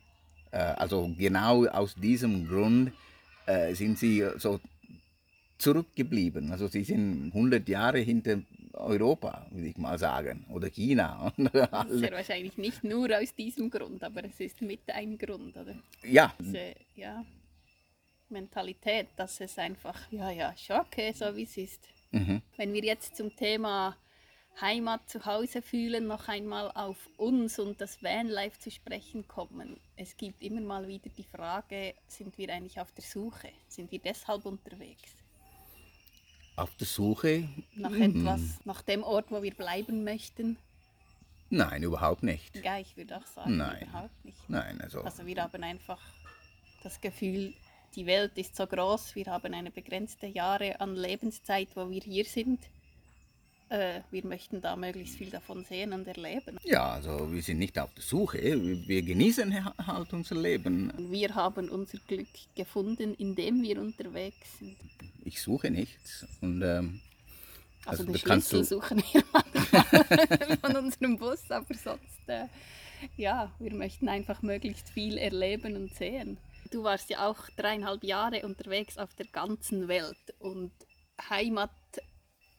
Äh, 0.50 0.58
also 0.58 1.14
genau 1.18 1.66
aus 1.66 1.94
diesem 1.94 2.48
Grund 2.48 2.92
äh, 3.44 3.74
sind 3.74 3.98
sie 3.98 4.26
so 4.38 4.60
zurückgeblieben. 5.58 6.52
Also 6.52 6.68
sie 6.68 6.84
sind 6.84 7.26
100 7.26 7.68
Jahre 7.68 7.98
hinter 7.98 8.38
Europa, 8.78 9.46
würde 9.50 9.68
ich 9.68 9.76
mal 9.76 9.98
sagen, 9.98 10.46
oder 10.50 10.70
China. 10.70 11.32
Sehr 11.88 12.12
wahrscheinlich 12.12 12.56
nicht 12.56 12.84
nur 12.84 13.08
aus 13.16 13.34
diesem 13.34 13.70
Grund, 13.70 14.02
aber 14.02 14.24
es 14.24 14.40
ist 14.40 14.60
mit 14.62 14.88
ein 14.88 15.18
Grund, 15.18 15.56
oder? 15.56 15.74
Ja. 16.02 16.34
Diese 16.38 16.74
ja, 16.94 17.24
Mentalität, 18.28 19.08
dass 19.16 19.40
es 19.40 19.58
einfach, 19.58 20.00
ja, 20.10 20.30
ja, 20.30 20.54
schon 20.56 20.80
okay, 20.80 21.12
so 21.12 21.34
wie 21.34 21.44
es 21.44 21.56
ist. 21.56 21.88
Mhm. 22.10 22.42
Wenn 22.56 22.72
wir 22.72 22.84
jetzt 22.84 23.16
zum 23.16 23.34
Thema 23.34 23.96
Heimat 24.60 25.08
zu 25.08 25.24
Hause 25.24 25.62
fühlen, 25.62 26.08
noch 26.08 26.26
einmal 26.26 26.72
auf 26.72 26.96
uns 27.16 27.58
und 27.60 27.80
das 27.80 28.02
Vanlife 28.02 28.58
zu 28.58 28.72
sprechen 28.72 29.28
kommen. 29.28 29.78
Es 29.94 30.16
gibt 30.16 30.42
immer 30.42 30.60
mal 30.60 30.88
wieder 30.88 31.10
die 31.10 31.22
Frage, 31.22 31.94
sind 32.08 32.36
wir 32.38 32.52
eigentlich 32.52 32.80
auf 32.80 32.90
der 32.92 33.04
Suche? 33.04 33.50
Sind 33.68 33.92
wir 33.92 34.00
deshalb 34.00 34.44
unterwegs? 34.46 35.14
Auf 36.58 36.74
der 36.74 36.88
Suche? 36.88 37.48
Nach 37.76 37.92
etwas, 37.92 38.40
nach 38.64 38.82
dem 38.82 39.04
Ort, 39.04 39.30
wo 39.30 39.42
wir 39.42 39.54
bleiben 39.54 40.02
möchten? 40.02 40.56
Nein, 41.50 41.84
überhaupt 41.84 42.24
nicht. 42.24 42.56
Ja, 42.64 42.78
ich 42.78 42.96
würde 42.96 43.16
auch 43.16 43.26
sagen, 43.26 43.56
Nein. 43.56 43.86
überhaupt 43.88 44.24
nicht. 44.24 44.50
Nein, 44.50 44.80
also, 44.80 45.02
Also 45.02 45.24
wir 45.24 45.40
haben 45.40 45.62
einfach 45.62 46.00
das 46.82 47.00
Gefühl, 47.00 47.54
die 47.94 48.06
Welt 48.06 48.36
ist 48.36 48.56
so 48.56 48.66
groß, 48.66 49.14
wir 49.14 49.26
haben 49.26 49.54
eine 49.54 49.70
begrenzte 49.70 50.26
Jahre 50.26 50.80
an 50.80 50.96
Lebenszeit, 50.96 51.68
wo 51.76 51.88
wir 51.88 52.00
hier 52.00 52.24
sind. 52.24 52.60
Äh, 53.70 54.00
wir 54.10 54.24
möchten 54.26 54.60
da 54.62 54.76
möglichst 54.76 55.16
viel 55.16 55.30
davon 55.30 55.64
sehen 55.64 55.92
und 55.92 56.06
erleben. 56.08 56.56
ja, 56.64 56.92
also 56.92 57.30
wir 57.32 57.42
sind 57.42 57.58
nicht 57.58 57.78
auf 57.78 57.92
der 57.94 58.02
Suche. 58.02 58.38
Wir 58.38 59.02
genießen 59.02 59.64
ha- 59.64 59.74
halt 59.86 60.12
unser 60.14 60.36
Leben. 60.36 60.92
Wir 61.10 61.34
haben 61.34 61.68
unser 61.68 61.98
Glück 61.98 62.28
gefunden, 62.54 63.14
indem 63.14 63.62
wir 63.62 63.78
unterwegs 63.80 64.58
sind. 64.58 64.76
Ich 65.24 65.42
suche 65.42 65.70
nichts. 65.70 66.26
Und 66.40 66.62
ähm, 66.62 67.00
Also, 67.84 68.02
Also, 68.02 68.12
den 68.12 68.18
Schlüssel 68.18 68.60
du- 68.60 68.64
suchen 68.64 69.02
wir 69.12 69.22
manchmal 69.32 70.56
von 70.62 70.76
unserem 70.76 71.16
Bus, 71.18 71.50
aber 71.50 71.74
sonst, 71.74 72.26
äh, 72.28 72.46
ja, 73.16 73.52
wir 73.58 73.74
möchten 73.74 74.08
einfach 74.08 74.40
möglichst 74.42 74.88
viel 74.90 75.18
erleben 75.18 75.76
und 75.76 75.94
sehen. 75.94 76.38
Du 76.70 76.82
warst 76.84 77.08
ja 77.10 77.26
auch 77.28 77.48
dreieinhalb 77.56 78.02
Jahre 78.04 78.42
unterwegs 78.46 78.98
auf 78.98 79.14
der 79.14 79.26
ganzen 79.26 79.88
Welt 79.88 80.16
und 80.38 80.72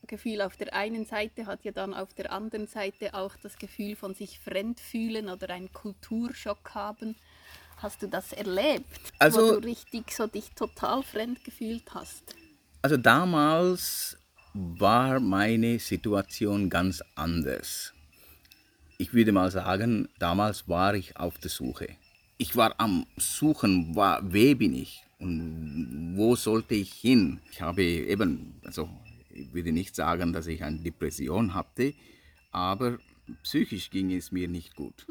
Heimatgefühl 0.09 0.41
auf 0.41 0.57
der 0.57 0.73
einen 0.73 1.05
Seite 1.05 1.45
hat 1.45 1.63
ja 1.63 1.71
dann 1.71 1.93
auf 1.93 2.13
der 2.13 2.31
anderen 2.31 2.67
Seite 2.67 3.13
auch 3.13 3.35
das 3.43 3.57
Gefühl 3.57 3.95
von 3.95 4.15
sich 4.15 4.39
fremd 4.39 4.79
fühlen 4.79 5.29
oder 5.29 5.49
einen 5.49 5.71
Kulturschock 5.71 6.71
haben. 6.73 7.15
Hast 7.77 8.01
du 8.01 8.07
das 8.07 8.33
erlebt, 8.33 9.13
Also- 9.19 9.41
wo 9.41 9.59
du 9.59 9.67
richtig 9.67 10.11
so 10.11 10.27
dich 10.27 10.49
total 10.51 11.03
fremd 11.03 11.43
gefühlt 11.43 11.83
hast? 11.93 12.35
Also 12.81 12.97
damals 12.97 14.17
war 14.53 15.19
meine 15.19 15.79
Situation 15.79 16.69
ganz 16.69 17.03
anders. 17.15 17.93
Ich 18.97 19.13
würde 19.13 19.31
mal 19.31 19.51
sagen, 19.51 20.09
damals 20.17 20.67
war 20.67 20.93
ich 20.95 21.15
auf 21.17 21.37
der 21.37 21.49
Suche. 21.49 21.87
Ich 22.37 22.55
war 22.55 22.73
am 22.79 23.05
Suchen, 23.17 23.95
war, 23.95 24.19
wer 24.23 24.55
bin 24.55 24.73
ich 24.73 25.03
und 25.19 26.13
wo 26.15 26.35
sollte 26.35 26.73
ich 26.75 26.91
hin? 26.93 27.39
Ich 27.51 27.61
habe 27.61 27.83
eben, 27.83 28.59
also 28.65 28.89
ich 29.39 29.53
würde 29.53 29.71
nicht 29.71 29.95
sagen, 29.95 30.33
dass 30.33 30.47
ich 30.47 30.63
eine 30.63 30.79
Depression 30.79 31.53
hatte, 31.53 31.93
aber 32.51 32.97
psychisch 33.43 33.89
ging 33.89 34.11
es 34.11 34.31
mir 34.31 34.47
nicht 34.47 34.75
gut. 34.75 35.05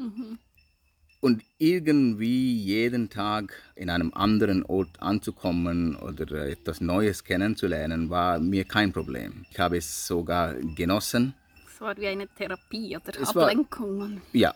Und 1.21 1.43
irgendwie 1.59 2.55
jeden 2.55 3.11
Tag 3.11 3.53
in 3.75 3.91
einem 3.91 4.13
anderen 4.15 4.63
Ort 4.65 5.01
anzukommen 5.03 5.97
oder 5.97 6.47
etwas 6.47 6.81
Neues 6.81 7.25
kennenzulernen, 7.25 8.09
war 8.09 8.39
mir 8.39 8.65
kein 8.65 8.93
Problem. 8.93 9.45
Ich 9.51 9.59
habe 9.59 9.79
es 9.79 10.07
sogar 10.07 10.55
genossen. 10.55 11.35
Es 11.67 11.81
war 11.81 11.97
wie 11.97 12.07
eine 12.07 12.29
Therapie 12.29 12.97
oder 12.97 13.21
Es 13.21 13.35
war- 13.35 13.49
Ablenkung. 13.49 14.21
Ja, 14.33 14.55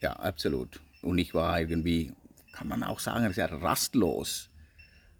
ja, 0.00 0.12
absolut. 0.14 0.80
Und 1.02 1.18
ich 1.18 1.32
war 1.34 1.60
irgendwie, 1.60 2.12
kann 2.52 2.66
man 2.68 2.82
auch 2.82 2.98
sagen, 2.98 3.32
sehr 3.32 3.50
rastlos. 3.52 4.48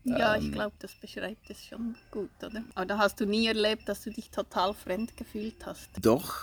Ja, 0.05 0.37
Ähm. 0.37 0.43
ich 0.45 0.53
glaube, 0.53 0.75
das 0.79 0.95
beschreibt 0.95 1.49
es 1.51 1.65
schon 1.67 1.95
gut, 2.11 2.31
oder? 2.43 2.63
Aber 2.75 2.87
da 2.87 2.99
hast 2.99 3.21
du 3.21 3.27
nie 3.27 3.47
erlebt, 3.47 3.89
dass 3.89 4.03
du 4.03 4.11
dich 4.11 4.31
total 4.31 4.75
fremd 4.75 5.17
gefühlt 5.17 5.65
hast. 5.67 5.89
Doch 6.03 6.35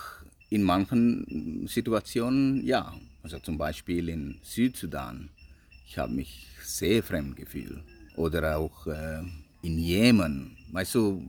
in 0.50 0.62
manchen 0.62 1.66
Situationen 1.66 2.64
ja. 2.64 2.92
Also 3.22 3.38
zum 3.38 3.56
Beispiel 3.56 4.08
in 4.08 4.40
Südsudan. 4.42 5.30
Ich 5.86 5.96
habe 5.96 6.12
mich 6.12 6.46
sehr 6.64 7.02
fremd 7.02 7.36
gefühlt. 7.36 7.82
Oder 8.16 8.58
auch 8.58 8.86
äh, 8.88 9.22
in 9.62 9.78
Jemen. 9.78 10.56
Weißt 10.72 10.96
du, 10.96 11.22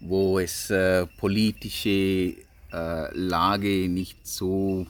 wo 0.00 0.38
es 0.38 0.70
äh, 0.70 1.06
politische 1.06 2.36
äh, 2.72 3.16
Lage 3.16 3.88
nicht 3.88 4.26
so 4.26 4.86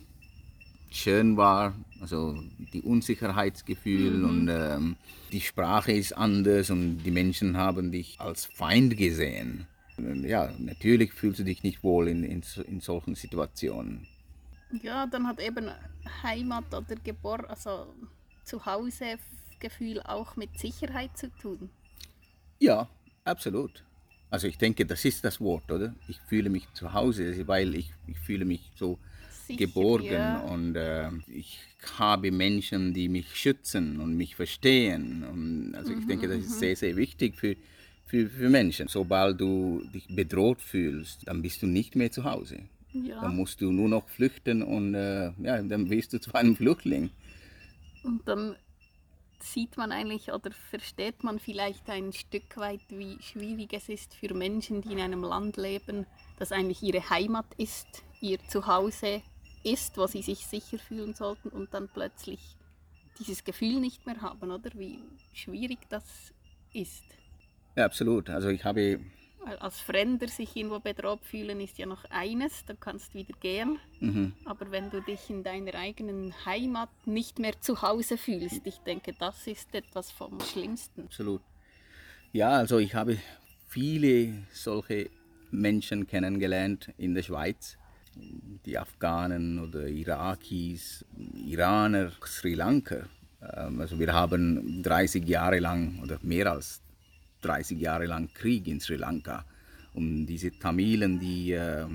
schön 0.91 1.37
war. 1.37 1.75
Also 2.01 2.43
die 2.73 2.83
Unsicherheitsgefühl 2.83 4.25
und 4.25 4.49
ähm, 4.51 4.97
die 5.33 5.41
Sprache 5.41 5.93
ist 5.93 6.13
anders 6.13 6.71
und 6.71 6.99
die 6.99 7.11
Menschen 7.11 7.57
haben 7.57 7.91
dich 7.91 8.21
als 8.21 8.45
Feind 8.45 8.97
gesehen. 8.97 9.67
Ja, 9.99 10.53
natürlich 10.59 11.13
fühlst 11.13 11.41
du 11.41 11.45
dich 11.45 11.63
nicht 11.63 11.83
wohl 11.83 12.09
in, 12.09 12.23
in, 12.23 12.43
in 12.67 12.81
solchen 12.81 13.15
Situationen. 13.15 14.07
Ja, 14.83 15.07
dann 15.07 15.27
hat 15.27 15.41
eben 15.41 15.71
Heimat 16.23 16.75
oder 16.75 16.97
Gebor 17.03 17.49
also 17.49 17.95
Zuhausegefühl 18.45 20.03
auch 20.03 20.37
mit 20.37 20.59
Sicherheit 20.59 21.17
zu 21.17 21.31
tun. 21.37 21.71
Ja, 22.59 22.89
absolut. 23.25 23.85
Also 24.31 24.49
ich 24.49 24.59
denke, 24.59 24.85
das 24.85 25.05
ist 25.05 25.25
das 25.25 25.41
Wort, 25.41 25.71
oder? 25.71 25.95
Ich 26.09 26.21
fühle 26.21 26.51
mich 26.51 26.71
zu 26.75 26.93
Hause, 26.93 27.47
weil 27.47 27.75
ich, 27.75 27.93
ich 28.07 28.19
fühle 28.19 28.45
mich 28.45 28.71
so 28.75 28.99
geborgen 29.49 30.37
und 30.49 30.77
äh, 30.77 31.11
ich 31.29 31.59
habe 31.99 32.31
Menschen, 32.31 32.95
die 32.95 33.09
mich 33.09 33.35
schützen 33.37 34.01
und 34.01 34.17
mich 34.17 34.35
verstehen. 34.35 35.25
Und 35.25 35.75
also 35.75 35.93
ich 35.93 36.07
denke, 36.07 36.29
das 36.29 36.39
ist 36.39 36.59
sehr, 36.59 36.77
sehr 36.77 36.97
wichtig 36.97 37.37
für, 37.37 37.57
für, 38.07 38.29
für 38.29 38.49
Menschen. 38.49 38.89
Sobald 38.89 39.41
du 39.41 39.83
dich 39.95 40.07
bedroht 40.09 40.61
fühlst, 40.61 41.29
dann 41.29 41.43
bist 41.43 41.63
du 41.63 41.67
nicht 41.67 41.97
mehr 41.97 42.11
zu 42.11 42.25
Hause. 42.25 42.61
Ja. 42.93 43.21
Dann 43.21 43.37
musst 43.37 43.61
du 43.61 43.71
nur 43.71 43.89
noch 43.89 44.09
flüchten 44.09 44.63
und 44.63 44.95
äh, 44.95 45.33
ja, 45.43 45.63
dann 45.63 45.91
wirst 45.91 46.13
du 46.13 46.21
zu 46.21 46.35
einem 46.35 46.57
Flüchtling. 46.57 47.11
Und 48.03 48.27
dann 48.27 48.57
sieht 49.39 49.77
man 49.77 49.93
eigentlich 49.93 50.33
oder 50.33 50.51
versteht 50.71 51.23
man 51.23 51.39
vielleicht 51.39 51.89
ein 51.91 52.13
Stück 52.13 52.57
weit, 52.57 52.81
wie 52.89 53.19
schwierig 53.21 53.73
es 53.73 53.89
ist 53.89 54.15
für 54.15 54.33
Menschen, 54.35 54.81
die 54.81 54.93
in 54.93 55.01
einem 55.01 55.23
Land 55.23 55.57
leben, 55.57 56.07
das 56.39 56.53
eigentlich 56.53 56.83
ihre 56.83 57.11
Heimat 57.11 57.47
ist, 57.59 58.03
ihr 58.21 58.39
Zuhause 58.49 59.23
ist, 59.67 59.99
wo 59.99 60.07
sie 60.07 60.23
sich 60.23 60.47
sicher 60.47 60.79
fühlen 60.79 61.15
sollten 61.15 61.49
und 61.49 61.75
dann 61.75 61.89
plötzlich 61.89 62.57
dieses 63.19 63.45
Gefühl 63.45 63.81
nicht 63.81 64.07
mehr 64.07 64.21
haben, 64.21 64.51
oder? 64.51 64.71
Wie 64.75 65.01
schwierig 65.33 65.79
das 65.89 66.05
ist. 66.73 67.05
Ja, 67.75 67.85
absolut. 67.85 68.31
Also 68.31 68.49
ich 68.49 68.65
habe 68.65 69.01
Weil 69.45 69.57
als 69.59 69.81
Fremder 69.81 70.29
sich 70.29 70.55
irgendwo 70.57 70.81
bedroht 70.81 71.25
fühlen 71.25 71.61
ist 71.61 71.79
ja 71.79 71.87
noch 71.87 72.05
eines, 72.11 72.65
du 72.65 72.75
kannst 72.75 73.15
wieder 73.15 73.35
gehen. 73.41 73.79
mhm. 74.01 74.33
Aber 74.45 74.71
wenn 74.71 74.91
du 74.91 75.01
dich 75.03 75.31
in 75.31 75.43
deiner 75.43 75.75
eigenen 75.75 76.33
Heimat 76.45 76.91
nicht 77.07 77.39
mehr 77.39 77.61
zu 77.61 77.83
Hause 77.83 78.19
fühlst, 78.19 78.67
ich 78.67 78.79
denke, 78.79 79.15
das 79.19 79.47
ist 79.47 79.75
etwas 79.75 80.11
vom 80.11 80.41
Schlimmsten. 80.41 81.03
Absolut. 81.05 81.43
Ja, 82.33 82.51
also 82.51 82.79
ich 82.79 82.95
habe 82.95 83.19
viele 83.67 84.47
solche 84.53 85.11
Menschen 85.51 86.07
kennengelernt 86.07 86.93
in 86.99 87.15
der 87.15 87.23
Schweiz. 87.23 87.79
Die 88.65 88.79
Afghanen 88.79 89.59
oder 89.59 89.87
Irakis, 89.87 91.05
Iraner, 91.47 92.13
Sri 92.25 92.55
Lanka. 92.55 93.07
Ähm, 93.41 93.81
Also 93.81 93.99
wir 93.99 94.13
haben 94.13 94.83
30 94.83 95.29
Jahre 95.29 95.61
lang 95.61 96.01
oder 96.03 96.19
mehr 96.23 96.51
als 96.53 96.81
30 97.43 97.79
Jahre 97.79 98.07
lang 98.07 98.29
Krieg 98.35 98.67
in 98.67 98.81
Sri 98.81 98.97
Lanka. 98.97 99.45
Und 99.95 100.27
diese 100.27 100.51
Tamilen, 100.59 101.19
die 101.21 101.53
äh, 101.53 101.87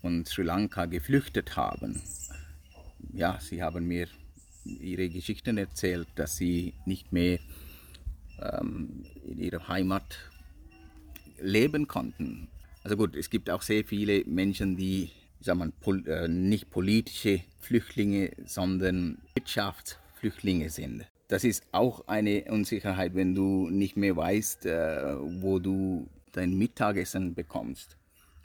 von 0.00 0.24
Sri 0.24 0.42
Lanka 0.42 0.86
geflüchtet 0.86 1.56
haben, 1.56 2.00
ja, 3.12 3.38
sie 3.40 3.62
haben 3.62 3.86
mir 3.86 4.08
ihre 4.64 5.08
Geschichten 5.08 5.58
erzählt, 5.58 6.08
dass 6.14 6.36
sie 6.36 6.74
nicht 6.84 7.12
mehr 7.12 7.38
ähm, 8.40 9.04
in 9.26 9.38
ihrer 9.38 9.66
Heimat 9.68 10.18
leben 11.40 11.86
konnten. 11.86 12.48
Also 12.84 12.96
gut, 12.96 13.16
es 13.16 13.30
gibt 13.30 13.50
auch 13.50 13.62
sehr 13.62 13.84
viele 13.84 14.24
Menschen, 14.24 14.76
die 14.76 15.10
sagen 15.40 15.58
wir, 15.60 15.70
pol 15.80 16.06
äh, 16.06 16.28
nicht 16.28 16.70
politische 16.70 17.40
Flüchtlinge, 17.60 18.30
sondern 18.44 19.18
Wirtschaftsflüchtlinge 19.34 20.70
sind. 20.70 21.06
Das 21.28 21.44
ist 21.44 21.64
auch 21.72 22.08
eine 22.08 22.44
Unsicherheit, 22.48 23.14
wenn 23.14 23.34
du 23.34 23.68
nicht 23.68 23.96
mehr 23.96 24.16
weißt, 24.16 24.66
äh, 24.66 25.16
wo 25.42 25.58
du 25.58 26.08
dein 26.32 26.56
Mittagessen 26.56 27.34
bekommst 27.34 27.96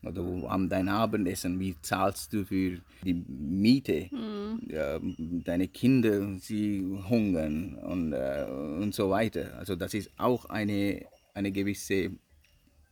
oder 0.04 0.26
wo 0.26 0.48
am 0.48 0.68
dein 0.68 0.90
Abendessen, 0.90 1.60
wie 1.60 1.76
zahlst 1.82 2.34
du 2.34 2.44
für 2.46 2.80
die 3.04 3.14
Miete, 3.14 4.10
ja, 4.68 5.00
deine 5.46 5.68
Kinder, 5.70 6.38
sie 6.40 6.86
hungern 7.10 7.76
und, 7.76 8.14
äh, 8.14 8.46
und 8.82 8.94
so 8.94 9.10
weiter. 9.10 9.58
Also 9.58 9.76
das 9.76 9.94
ist 9.94 10.12
auch 10.18 10.46
eine, 10.46 11.06
eine 11.34 11.52
gewisse 11.52 12.12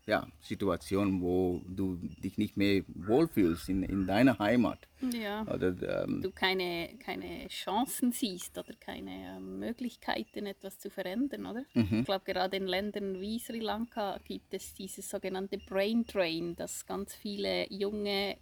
ja, 0.05 0.27
Situation, 0.41 1.21
wo 1.21 1.61
du 1.67 1.95
dich 1.95 2.37
nicht 2.37 2.57
mehr 2.57 2.83
wohlfühlst 2.87 3.69
in, 3.69 3.83
in 3.83 4.07
deiner 4.07 4.39
Heimat. 4.39 4.79
Ja. 5.13 5.43
Oder, 5.43 6.03
ähm, 6.03 6.21
Du 6.21 6.31
keine, 6.31 6.89
keine 7.03 7.47
Chancen 7.47 8.11
siehst 8.11 8.57
oder 8.57 8.73
keine 8.73 9.37
ähm, 9.37 9.59
Möglichkeiten, 9.59 10.45
etwas 10.45 10.79
zu 10.79 10.89
verändern, 10.89 11.45
oder? 11.45 11.65
Ich 11.73 12.05
glaube, 12.05 12.25
gerade 12.25 12.57
in 12.57 12.67
Ländern 12.67 13.19
wie 13.19 13.39
Sri 13.39 13.59
Lanka 13.59 14.19
gibt 14.23 14.53
es 14.53 14.73
dieses 14.73 15.09
sogenannte 15.09 15.57
Brain 15.57 16.05
Drain, 16.05 16.55
dass 16.55 16.85
ganz 16.85 17.13
viele 17.13 17.71
junge 17.71 18.37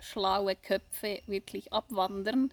schlaue 0.00 0.56
Köpfe 0.56 1.20
wirklich 1.26 1.72
abwandern, 1.72 2.52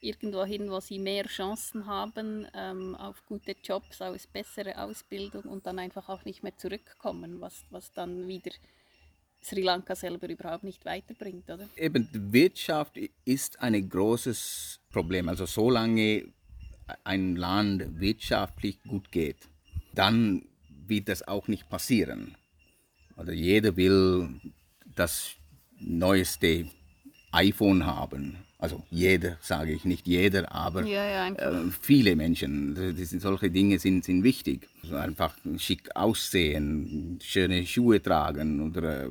irgendwo 0.00 0.44
hin, 0.44 0.70
wo 0.70 0.80
sie 0.80 0.98
mehr 0.98 1.26
Chancen 1.26 1.86
haben 1.86 2.46
ähm, 2.54 2.94
auf 2.96 3.24
gute 3.26 3.54
Jobs, 3.62 4.00
auf 4.00 4.28
bessere 4.28 4.82
Ausbildung 4.82 5.42
und 5.42 5.66
dann 5.66 5.78
einfach 5.78 6.08
auch 6.08 6.24
nicht 6.24 6.42
mehr 6.42 6.56
zurückkommen, 6.56 7.40
was, 7.40 7.64
was 7.70 7.92
dann 7.92 8.26
wieder 8.26 8.50
Sri 9.42 9.62
Lanka 9.62 9.94
selber 9.94 10.28
überhaupt 10.28 10.64
nicht 10.64 10.84
weiterbringt, 10.84 11.50
oder? 11.50 11.68
Eben, 11.76 12.08
Wirtschaft 12.12 12.98
ist 13.24 13.60
ein 13.60 13.88
großes 13.88 14.80
Problem. 14.90 15.28
Also 15.28 15.46
solange 15.46 16.30
ein 17.04 17.36
Land 17.36 18.00
wirtschaftlich 18.00 18.82
gut 18.82 19.10
geht, 19.10 19.48
dann 19.94 20.46
wird 20.86 21.08
das 21.08 21.26
auch 21.26 21.48
nicht 21.48 21.68
passieren. 21.68 22.36
Also 23.16 23.32
jeder 23.32 23.76
will 23.76 24.40
das 24.94 25.36
neueste 25.78 26.66
iPhone 27.32 27.86
haben. 27.86 28.38
Also 28.60 28.82
jeder, 28.90 29.38
sage 29.40 29.72
ich 29.72 29.86
nicht 29.86 30.06
jeder, 30.06 30.52
aber 30.52 30.84
Ja, 30.84 31.04
ja, 31.06 31.28
äh, 31.28 31.70
viele 31.80 32.14
Menschen. 32.14 32.74
Das 32.74 33.08
sind, 33.08 33.22
solche 33.22 33.50
Dinge 33.50 33.78
sind, 33.78 34.04
sind 34.04 34.22
wichtig. 34.22 34.68
Also 34.82 34.96
einfach 34.96 35.34
schick 35.56 35.88
aussehen, 35.96 37.18
schöne 37.22 37.64
Schuhe 37.64 38.02
tragen. 38.02 38.70
Oder, 38.70 39.04
äh, 39.04 39.10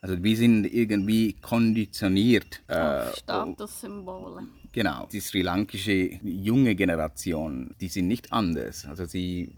also 0.00 0.20
wir 0.22 0.36
sind 0.36 0.64
irgendwie 0.66 1.34
konditioniert. 1.34 2.62
Äh, 2.66 3.12
Statussymbole. 3.16 4.42
Genau, 4.72 5.08
die 5.12 5.20
sri 5.20 5.42
lankische 5.42 6.18
junge 6.22 6.74
Generation, 6.74 7.74
die 7.80 7.88
sind 7.88 8.08
nicht 8.08 8.32
anders. 8.32 8.86
Also 8.86 9.04
sie 9.04 9.52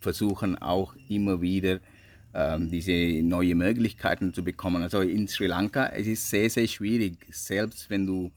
versuchen 0.00 0.56
auch 0.56 0.94
immer 1.08 1.42
wieder 1.42 1.80
ähm, 2.34 2.70
diese 2.70 3.22
neue 3.22 3.54
Möglichkeiten 3.54 4.32
zu 4.32 4.42
bekommen. 4.42 4.82
Also 4.82 5.00
in 5.00 5.28
Sri 5.28 5.46
Lanka 5.46 5.88
es 5.88 6.06
ist 6.06 6.30
sehr, 6.30 6.48
sehr 6.48 6.66
schwierig, 6.66 7.18
selbst 7.30 7.90
wenn 7.90 8.06
du 8.06 8.30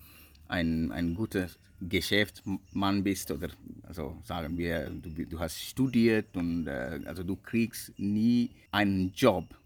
ein, 0.48 0.92
ein 0.92 1.16
guter 1.16 1.50
Geschäftsmann 1.82 3.04
bist 3.04 3.32
oder 3.32 3.50
also 3.84 4.18
sagen 4.24 4.58
wir, 4.58 4.90
du, 4.90 5.26
du 5.26 5.40
hast 5.40 5.62
studiert 5.62 6.36
und 6.36 6.68
äh, 6.68 7.02
also 7.06 7.24
du 7.24 7.36
kriegst 7.36 7.98
nie 7.98 8.52
einen 8.72 9.12
Job, 9.14 9.58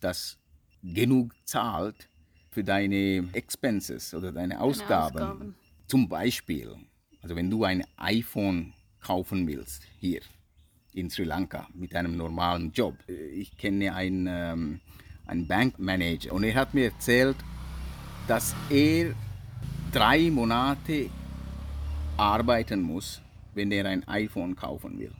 das 0.00 0.38
genug 0.82 1.34
zahlt 1.44 2.08
für 2.50 2.64
deine 2.64 3.28
Expenses 3.32 4.14
oder 4.14 4.32
deine 4.32 4.60
Ausgaben. 4.60 5.18
Ausgaben. 5.18 5.54
Zum 5.86 6.08
Beispiel, 6.08 6.74
also 7.20 7.36
wenn 7.36 7.50
du 7.50 7.64
ein 7.64 7.84
iPhone 7.96 8.72
kaufen 9.00 9.46
willst 9.46 9.82
hier 9.98 10.20
in 10.92 11.10
Sri 11.10 11.24
Lanka 11.24 11.68
mit 11.74 11.94
einem 11.94 12.16
normalen 12.16 12.72
Job. 12.72 12.96
Ich 13.06 13.56
kenne 13.56 13.94
einen, 13.94 14.26
ähm, 14.28 14.80
einen 15.26 15.46
Bankmanager 15.46 16.32
und 16.32 16.44
er 16.44 16.54
hat 16.54 16.74
mir 16.74 16.86
erzählt, 16.86 17.36
dass 18.26 18.54
er 18.70 19.14
drei 19.92 20.30
Monate 20.30 21.10
arbeiten 22.16 22.82
muss, 22.82 23.20
wenn 23.54 23.72
er 23.72 23.86
ein 23.86 24.06
iPhone 24.08 24.54
kaufen 24.56 24.98
will. 24.98 25.12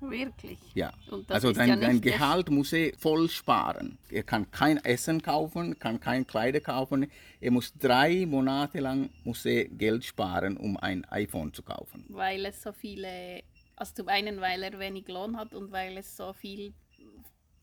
Wirklich? 0.00 0.58
Ja. 0.74 0.92
Also 1.28 1.50
ist 1.50 1.58
dein, 1.58 1.80
ja 1.80 1.92
Gehalt 1.98 2.50
muss 2.50 2.72
er 2.72 2.92
voll 2.96 3.28
sparen. 3.28 3.98
Er 4.10 4.22
kann 4.22 4.50
kein 4.50 4.78
Essen 4.78 5.20
kaufen, 5.20 5.78
kann 5.78 6.00
kein 6.00 6.26
Kleider 6.26 6.60
kaufen. 6.60 7.10
Er 7.40 7.50
muss 7.50 7.74
drei 7.78 8.24
Monate 8.24 8.80
lang 8.80 9.10
muss 9.24 9.44
er 9.44 9.66
Geld 9.66 10.04
sparen, 10.04 10.56
um 10.56 10.78
ein 10.78 11.04
iPhone 11.10 11.52
zu 11.52 11.62
kaufen. 11.62 12.06
Weil 12.08 12.46
es 12.46 12.62
so 12.62 12.72
viele, 12.72 13.42
also 13.76 13.94
zum 13.94 14.08
einen, 14.08 14.40
weil 14.40 14.62
er 14.62 14.78
wenig 14.78 15.06
Lohn 15.08 15.36
hat 15.36 15.54
und 15.54 15.70
weil 15.70 15.98
es 15.98 16.16
so 16.16 16.32
viel 16.32 16.72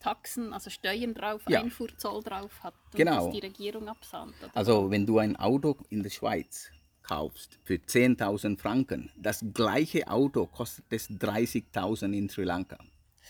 Taxen, 0.00 0.52
also 0.52 0.70
Steuern 0.70 1.14
drauf, 1.14 1.42
Ja. 1.48 1.60
Einfuhrzoll 1.62 2.22
drauf 2.22 2.62
hat 2.62 2.74
und 2.92 2.96
Genau. 2.96 3.26
das 3.26 3.34
die 3.34 3.40
Regierung 3.46 3.88
absahnt. 3.88 4.34
Oder? 4.42 4.50
Also 4.56 4.90
wenn 4.90 5.04
du 5.06 5.18
ein 5.18 5.36
Auto 5.36 5.76
in 5.90 6.02
der 6.02 6.10
Schweiz 6.10 6.70
kaufst 7.02 7.58
für 7.64 7.74
10.000 7.78 8.58
Franken, 8.60 9.10
das 9.16 9.44
gleiche 9.54 10.06
Auto 10.08 10.46
kostet 10.46 10.84
es 10.90 11.08
30.000 11.10 12.12
in 12.16 12.28
Sri 12.28 12.44
Lanka, 12.44 12.78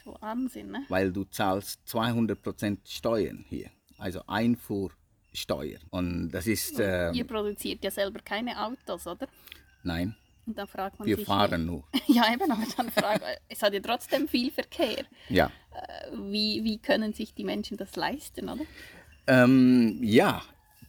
so 0.05 0.17
Wahnsinn, 0.21 0.71
ne? 0.73 0.85
weil 0.89 1.13
du 1.13 1.25
zahlst 1.25 1.81
200% 1.87 2.79
Steuern 2.85 3.45
hier, 3.49 3.71
also 3.99 4.21
Einfuhrsteuer. 4.27 5.79
Und 5.91 6.31
das 6.31 6.47
ist, 6.47 6.79
äh, 6.81 7.11
Ihr 7.13 7.27
produziert 7.27 7.83
ja 7.85 7.91
selber 7.91 8.21
keine 8.21 8.61
Autos, 8.65 9.07
oder? 9.07 9.27
nein, 9.83 10.15
Und 10.49 10.57
da 10.57 10.67
fragt 10.67 10.99
man 10.99 11.07
wir 11.07 11.17
sich... 11.17 11.27
fahren 11.27 11.67
nur. 11.67 11.85
Ja, 12.07 12.33
eben, 12.33 12.51
aber 12.51 12.65
dann 12.75 12.91
fragt 12.91 13.21
man, 13.21 13.33
es 13.51 13.63
hat 13.63 13.75
ja 13.75 13.81
trotzdem 13.81 14.27
viel 14.27 14.51
Verkehr. 14.51 15.05
Ja. 15.29 15.51
Wie, 16.15 16.65
wie 16.65 16.79
können 16.79 17.13
sich 17.13 17.35
die 17.35 17.45
Menschen 17.45 17.77
das 17.77 17.95
leisten, 17.97 18.49
oder? 18.49 18.65
Ähm, 19.27 19.99
ja, 20.03 20.43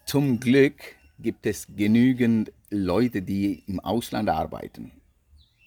zum 0.06 0.40
Glück 0.40 0.96
gibt 1.20 1.46
es 1.46 1.68
genügend 1.76 2.54
Leute, 2.70 3.22
die 3.22 3.64
im 3.68 3.82
Ausland 3.82 4.30
arbeiten. 4.30 4.94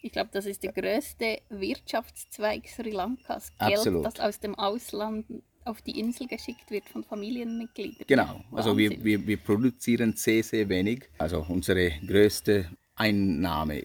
Ich 0.00 0.10
glaube, 0.10 0.30
das 0.32 0.46
ist 0.46 0.62
der 0.62 0.72
größte 0.72 1.42
Wirtschaftszweig 1.50 2.66
Sri 2.66 2.90
Lankas. 2.90 3.52
Geld, 3.58 3.74
Absolut. 3.74 4.06
das 4.06 4.20
aus 4.20 4.40
dem 4.40 4.54
Ausland 4.54 5.26
auf 5.64 5.82
die 5.82 6.00
Insel 6.00 6.26
geschickt 6.26 6.70
wird 6.70 6.88
von 6.88 7.04
Familienmitgliedern. 7.04 8.06
Genau, 8.06 8.42
also 8.52 8.76
wir, 8.76 9.04
wir, 9.04 9.24
wir 9.26 9.36
produzieren 9.36 10.14
sehr, 10.16 10.42
sehr 10.42 10.68
wenig. 10.68 11.08
Also 11.18 11.44
unsere 11.46 11.90
größte 12.06 12.70
Einnahme 12.94 13.84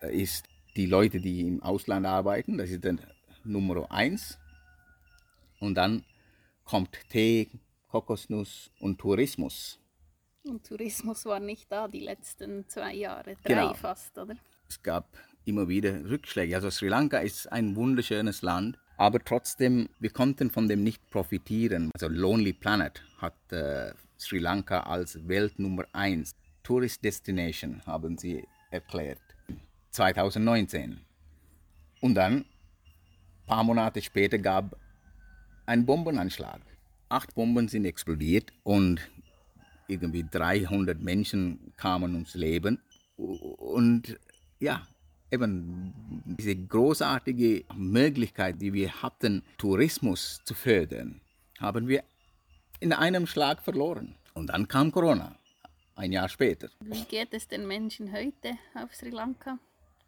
äh, 0.00 0.22
ist 0.22 0.46
die 0.76 0.86
Leute, 0.86 1.20
die 1.20 1.40
im 1.40 1.62
Ausland 1.62 2.06
arbeiten. 2.06 2.58
Das 2.58 2.70
ist 2.70 2.84
dann 2.84 3.00
Nummer 3.44 3.90
eins. 3.90 4.38
Und 5.60 5.74
dann 5.76 6.04
kommt 6.64 6.98
Tee, 7.10 7.48
Kokosnuss 7.88 8.70
und 8.80 8.98
Tourismus. 9.00 9.78
Und 10.44 10.66
Tourismus 10.66 11.24
war 11.24 11.40
nicht 11.40 11.70
da 11.70 11.88
die 11.88 12.00
letzten 12.00 12.68
zwei 12.68 12.94
Jahre, 12.94 13.36
drei 13.44 13.54
Genau. 13.54 13.74
fast, 13.74 14.18
oder? 14.18 14.36
es 14.68 14.82
gab 14.82 15.16
immer 15.44 15.68
wieder 15.68 16.04
Rückschläge. 16.08 16.56
Also 16.56 16.70
Sri 16.70 16.88
Lanka 16.88 17.18
ist 17.18 17.50
ein 17.52 17.76
wunderschönes 17.76 18.42
Land, 18.42 18.78
aber 18.96 19.20
trotzdem, 19.24 19.88
wir 20.00 20.10
konnten 20.10 20.50
von 20.50 20.68
dem 20.68 20.82
nicht 20.82 21.08
profitieren. 21.10 21.90
Also 21.94 22.08
Lonely 22.08 22.52
Planet 22.54 23.02
hat 23.18 23.34
äh, 23.52 23.92
Sri 24.18 24.38
Lanka 24.38 24.80
als 24.80 25.28
Welt 25.28 25.58
Nummer 25.58 25.84
1 25.92 26.34
Tourist 26.64 27.04
Destination, 27.04 27.82
haben 27.86 28.16
sie 28.18 28.42
erklärt, 28.70 29.20
2019. 29.90 30.98
Und 32.00 32.14
dann, 32.14 32.38
ein 32.38 32.46
paar 33.46 33.62
Monate 33.62 34.00
später, 34.02 34.38
gab 34.38 34.76
ein 35.66 35.84
Bombenanschlag. 35.86 36.60
Acht 37.10 37.34
Bomben 37.34 37.68
sind 37.68 37.84
explodiert 37.84 38.50
und 38.62 39.00
irgendwie 39.88 40.24
300 40.28 41.00
Menschen 41.00 41.72
kamen 41.76 42.14
ums 42.14 42.34
Leben. 42.34 42.80
Und 43.16 44.18
ja, 44.58 44.86
eben 45.30 45.92
diese 46.24 46.56
großartige 46.56 47.64
Möglichkeit, 47.74 48.60
die 48.60 48.72
wir 48.72 49.02
hatten, 49.02 49.42
Tourismus 49.58 50.40
zu 50.44 50.54
fördern, 50.54 51.20
haben 51.58 51.88
wir 51.88 52.04
in 52.80 52.94
einem 52.94 53.26
Schlag 53.26 53.62
verloren. 53.62 54.16
Und 54.32 54.48
dann 54.48 54.66
kam 54.66 54.90
Corona, 54.90 55.36
ein 55.96 56.12
Jahr 56.12 56.28
später. 56.28 56.68
Wie 56.80 57.04
geht 57.04 57.32
es 57.32 57.48
den 57.48 57.66
Menschen 57.66 58.12
heute 58.12 58.58
auf 58.74 58.94
Sri 58.94 59.10
Lanka? 59.10 59.58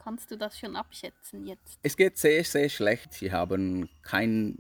Kannst 0.07 0.31
du 0.31 0.37
das 0.37 0.57
schon 0.57 0.77
abschätzen 0.77 1.49
jetzt? 1.49 1.81
Es 1.83 1.97
geht 1.97 2.17
sehr, 2.17 2.45
sehr 2.45 2.69
schlecht. 2.69 3.13
Sie 3.13 3.33
haben 3.33 3.89
kein 4.03 4.57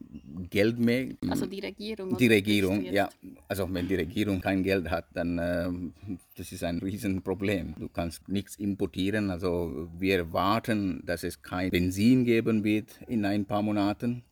Geld 0.51 0.77
mehr. 0.77 1.15
Also 1.29 1.47
die 1.47 1.61
Regierung? 1.61 2.17
Die 2.17 2.27
Regierung, 2.27 2.83
ja. 2.83 3.09
Also 3.47 3.73
wenn 3.73 3.87
die 3.87 3.95
Regierung 3.95 4.41
kein 4.41 4.65
Geld 4.65 4.91
hat, 4.91 5.07
dann 5.15 5.39
ähm, 5.41 5.93
das 6.37 6.51
ist 6.51 6.65
ein 6.65 6.81
Riesenproblem. 6.81 7.77
Du 7.79 7.89
kannst 7.89 8.29
nichts 8.29 8.57
importieren. 8.57 9.31
Also 9.31 9.89
wir 9.97 10.17
erwarten, 10.17 11.05
dass 11.07 11.23
es 11.23 11.41
kein 11.43 11.71
Benzin 11.71 12.25
geben 12.25 12.65
wird 12.65 13.01
in 13.07 13.25
ein 13.25 13.45
paar 13.45 13.63
Monaten, 13.63 14.25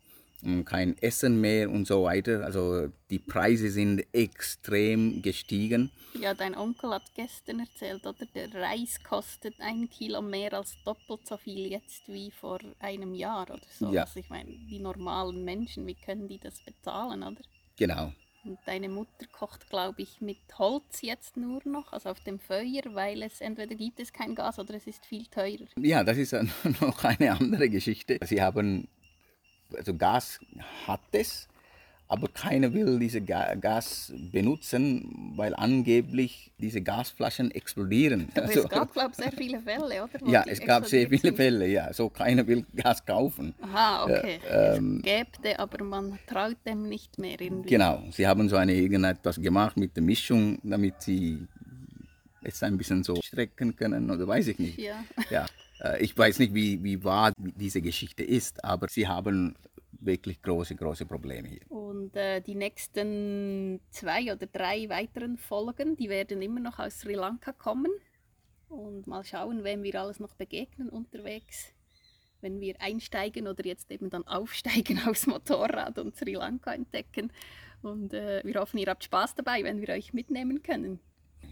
kein 0.65 0.97
Essen 0.99 1.41
mehr 1.41 1.69
und 1.69 1.87
so 1.87 2.03
weiter. 2.03 2.45
Also 2.45 2.89
die 3.09 3.19
Preise 3.19 3.69
sind 3.69 4.05
extrem 4.13 5.21
gestiegen. 5.21 5.91
Ja, 6.19 6.33
dein 6.33 6.55
Onkel 6.55 6.91
hat 6.91 7.13
gestern 7.15 7.59
erzählt, 7.59 8.05
oder? 8.05 8.25
Der 8.33 8.53
Reis 8.53 9.03
kostet 9.03 9.55
ein 9.59 9.89
Kilo 9.89 10.21
mehr 10.21 10.53
als 10.53 10.75
doppelt 10.85 11.27
so 11.27 11.37
viel 11.37 11.71
jetzt 11.71 12.07
wie 12.07 12.31
vor 12.31 12.59
einem 12.79 13.13
Jahr 13.13 13.49
oder 13.49 13.67
so. 13.69 13.91
Ja. 13.91 14.03
Also 14.03 14.19
ich 14.19 14.29
meine, 14.29 14.51
die 14.69 14.79
normalen 14.79 15.43
Menschen, 15.43 15.85
wie 15.87 15.95
können 15.95 16.27
die 16.27 16.39
das 16.39 16.61
bezahlen, 16.61 17.23
oder? 17.23 17.41
Genau. 17.77 18.11
Und 18.45 18.59
deine 18.67 18.89
Mutter 18.89 19.25
kocht, 19.31 19.69
glaube 19.71 20.03
ich, 20.03 20.21
mit 20.21 20.37
Holz 20.59 21.01
jetzt 21.01 21.35
nur 21.35 21.61
noch, 21.65 21.91
also 21.91 22.09
auf 22.09 22.19
dem 22.19 22.39
Feuer, 22.39 22.83
weil 22.93 23.23
es 23.23 23.41
entweder 23.41 23.73
gibt 23.73 23.99
es 23.99 24.13
kein 24.13 24.35
Gas 24.35 24.59
oder 24.59 24.75
es 24.75 24.85
ist 24.85 25.03
viel 25.05 25.25
teurer. 25.25 25.65
Ja, 25.79 26.03
das 26.03 26.17
ist 26.17 26.33
noch 26.81 27.03
eine 27.03 27.31
andere 27.31 27.69
Geschichte. 27.69 28.19
Sie 28.23 28.41
haben, 28.41 28.87
also 29.75 29.95
Gas 29.95 30.39
hat 30.87 31.01
es, 31.11 31.47
aber 32.07 32.27
keiner 32.27 32.71
will 32.73 32.99
diese 32.99 33.19
Ga 33.21 33.55
Gas 33.55 34.13
benutzen, 34.31 35.33
weil 35.35 35.55
angeblich 35.55 36.51
diese 36.59 36.81
Gasflaschen 36.81 37.49
explodieren. 37.51 38.29
Aber 38.35 38.43
Also, 38.43 38.63
es 38.63 38.69
gab, 38.69 38.93
glaube 38.93 39.09
ich, 39.11 39.17
sehr 39.17 39.31
viele 39.31 39.59
Fälle, 39.59 40.03
oder? 40.03 40.21
wo 40.21 40.31
ja, 40.31 40.43
es 40.47 40.59
gab 40.61 40.85
sehr 40.85 41.07
viele 41.09 41.21
sind. 41.21 41.35
Fälle, 41.35 41.67
ja. 41.67 41.91
So 41.93 42.09
keiner 42.09 42.45
will 42.45 42.63
Gas 42.75 43.03
kaufen. 43.03 43.55
Aha, 43.61 44.03
okay. 44.03 44.39
ähm, 44.47 44.97
es 44.97 45.03
gäbte, 45.03 45.57
aber 45.59 45.83
man 45.83 46.19
traut 46.27 46.57
dem 46.65 46.87
nicht 46.87 47.17
mehr 47.17 47.41
irgendwie. 47.41 47.69
Genau, 47.69 48.03
sie 48.11 48.27
haben 48.27 48.47
so 48.49 48.55
eine 48.55 48.73
irgendetwas 48.73 49.41
gemacht 49.41 49.75
mit 49.75 49.95
der 49.95 50.03
Mischung, 50.03 50.59
damit 50.63 51.01
sie 51.01 51.47
es 52.43 52.61
ein 52.61 52.77
bisschen 52.77 53.03
so 53.03 53.19
strecken 53.23 53.75
können 53.75 54.11
oder 54.11 54.27
weiß 54.27 54.47
ich 54.49 54.59
nicht. 54.59 54.77
Ja. 54.77 55.03
Ja, 55.31 55.45
äh, 55.45 55.47
ich 55.99 56.17
weiß 56.17 56.39
nicht, 56.39 56.53
wie, 56.53 56.83
wie 56.83 57.03
wahr 57.03 57.33
diese 57.37 57.81
Geschichte 57.81 58.23
ist, 58.23 58.63
aber 58.63 58.87
sie 58.87 59.07
haben 59.07 59.55
wirklich 59.99 60.41
große, 60.41 60.75
große 60.75 61.05
Probleme 61.05 61.47
hier. 61.47 61.71
Und 61.71 62.15
äh, 62.15 62.41
die 62.41 62.55
nächsten 62.55 63.79
zwei 63.89 64.31
oder 64.31 64.45
drei 64.45 64.87
weiteren 64.89 65.37
Folgen, 65.37 65.95
die 65.95 66.09
werden 66.09 66.41
immer 66.41 66.59
noch 66.59 66.79
aus 66.79 66.99
Sri 66.99 67.15
Lanka 67.15 67.51
kommen. 67.51 67.91
Und 68.69 69.07
mal 69.07 69.23
schauen, 69.23 69.63
wem 69.63 69.83
wir 69.83 70.01
alles 70.01 70.19
noch 70.19 70.35
begegnen 70.35 70.89
unterwegs, 70.89 71.71
wenn 72.41 72.59
wir 72.59 72.81
einsteigen 72.81 73.47
oder 73.47 73.65
jetzt 73.65 73.91
eben 73.91 74.09
dann 74.09 74.27
aufsteigen 74.27 74.99
aufs 75.07 75.27
Motorrad 75.27 75.97
und 75.99 76.15
Sri 76.15 76.33
Lanka 76.33 76.73
entdecken. 76.73 77.31
Und 77.81 78.13
äh, 78.13 78.41
wir 78.43 78.59
hoffen, 78.59 78.77
ihr 78.79 78.87
habt 78.87 79.03
Spaß 79.03 79.35
dabei, 79.35 79.63
wenn 79.63 79.81
wir 79.81 79.89
euch 79.89 80.13
mitnehmen 80.13 80.63
können. 80.63 80.99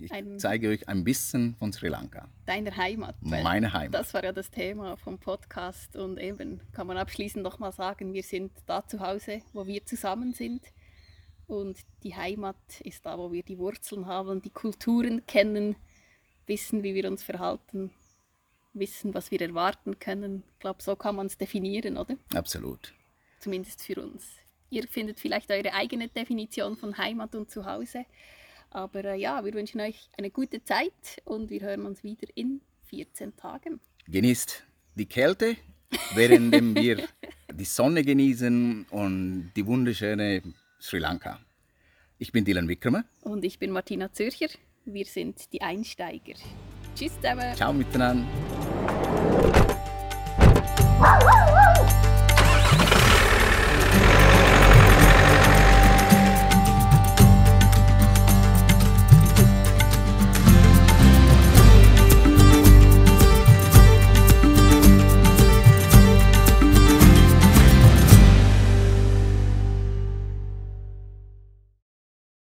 Ich 0.04 0.12
Ein- 0.12 0.38
zeige 0.40 0.70
euch 0.70 0.88
ein 0.90 1.04
bisschen 1.06 1.56
von 1.56 1.72
Sri 1.72 1.88
Lanka, 1.88 2.28
Deiner 2.46 2.76
Heimat. 2.76 3.16
meine 3.22 3.72
Heimat. 3.72 3.94
Das 3.94 4.14
war 4.14 4.24
ja 4.24 4.34
das 4.34 4.52
Thema 4.52 4.98
vom 4.98 5.18
Podcast 5.18 5.96
und 5.96 6.20
eben 6.20 6.60
kann 6.74 6.88
man 6.88 6.98
abschließend 6.98 7.42
noch 7.44 7.60
mal 7.60 7.72
sagen, 7.72 8.14
wir 8.14 8.24
sind 8.24 8.52
da 8.66 8.86
zu 8.86 9.00
Hause, 9.00 9.42
wo 9.54 9.66
wir 9.66 9.86
zusammen 9.86 10.34
sind 10.34 10.62
und 11.48 11.78
die 12.04 12.16
Heimat 12.16 12.58
ist 12.84 13.06
da, 13.06 13.18
wo 13.18 13.32
wir 13.32 13.44
die 13.44 13.58
Wurzeln 13.58 14.06
haben, 14.06 14.42
die 14.42 14.50
Kulturen 14.50 15.26
kennen, 15.26 15.76
wissen, 16.48 16.84
wie 16.84 16.96
wir 16.96 17.10
uns 17.10 17.24
verhalten, 17.24 17.92
wissen, 18.74 19.14
was 19.14 19.32
wir 19.32 19.40
erwarten 19.42 20.00
können. 20.00 20.44
Ich 20.54 20.60
glaube, 20.60 20.84
so 20.84 20.96
kann 20.98 21.16
man 21.16 21.28
es 21.28 21.38
definieren, 21.38 21.98
oder? 21.98 22.18
Absolut. 22.36 22.94
Zumindest 23.40 23.82
für 23.84 24.02
uns. 24.02 24.26
Ihr 24.70 24.88
findet 24.88 25.20
vielleicht 25.20 25.52
eure 25.52 25.74
eigene 25.74 26.08
Definition 26.10 26.76
von 26.76 26.98
Heimat 26.98 27.36
und 27.36 27.52
Zuhause. 27.52 28.06
Aber 28.74 29.06
äh, 29.06 29.20
ja, 29.20 29.46
wir 29.46 29.54
wünschen 29.54 29.80
euch 29.82 30.10
eine 30.18 30.32
gute 30.32 30.64
Zeit 30.64 31.22
und 31.26 31.52
wir 31.52 31.62
hören 31.62 31.86
uns 31.86 32.04
wieder 32.04 32.28
in 32.34 32.62
14 32.88 33.36
Tagen. 33.38 33.80
Genießt 34.08 34.64
die 34.96 35.06
Kälte, 35.06 35.56
während 36.16 36.76
wir 36.76 37.08
die 37.54 37.66
Sonne 37.66 38.04
genießen 38.04 38.88
und 38.90 39.52
die 39.56 39.66
wunderschöne 39.66 40.42
Sri 40.82 40.98
Lanka. 40.98 41.40
Ich 42.18 42.32
bin 42.32 42.46
Dylan 42.46 42.68
Wickramer. 42.68 43.06
Und 43.22 43.46
ich 43.46 43.60
bin 43.60 43.72
Martina 43.72 44.12
Zürcher. 44.12 44.48
Wir 44.86 45.06
sind 45.06 45.54
die 45.54 45.62
Einsteiger. 45.62 46.34
Tschüss 46.96 47.14
zusammen. 47.16 47.56
Ciao 47.56 47.74
miteinander. 47.74 48.28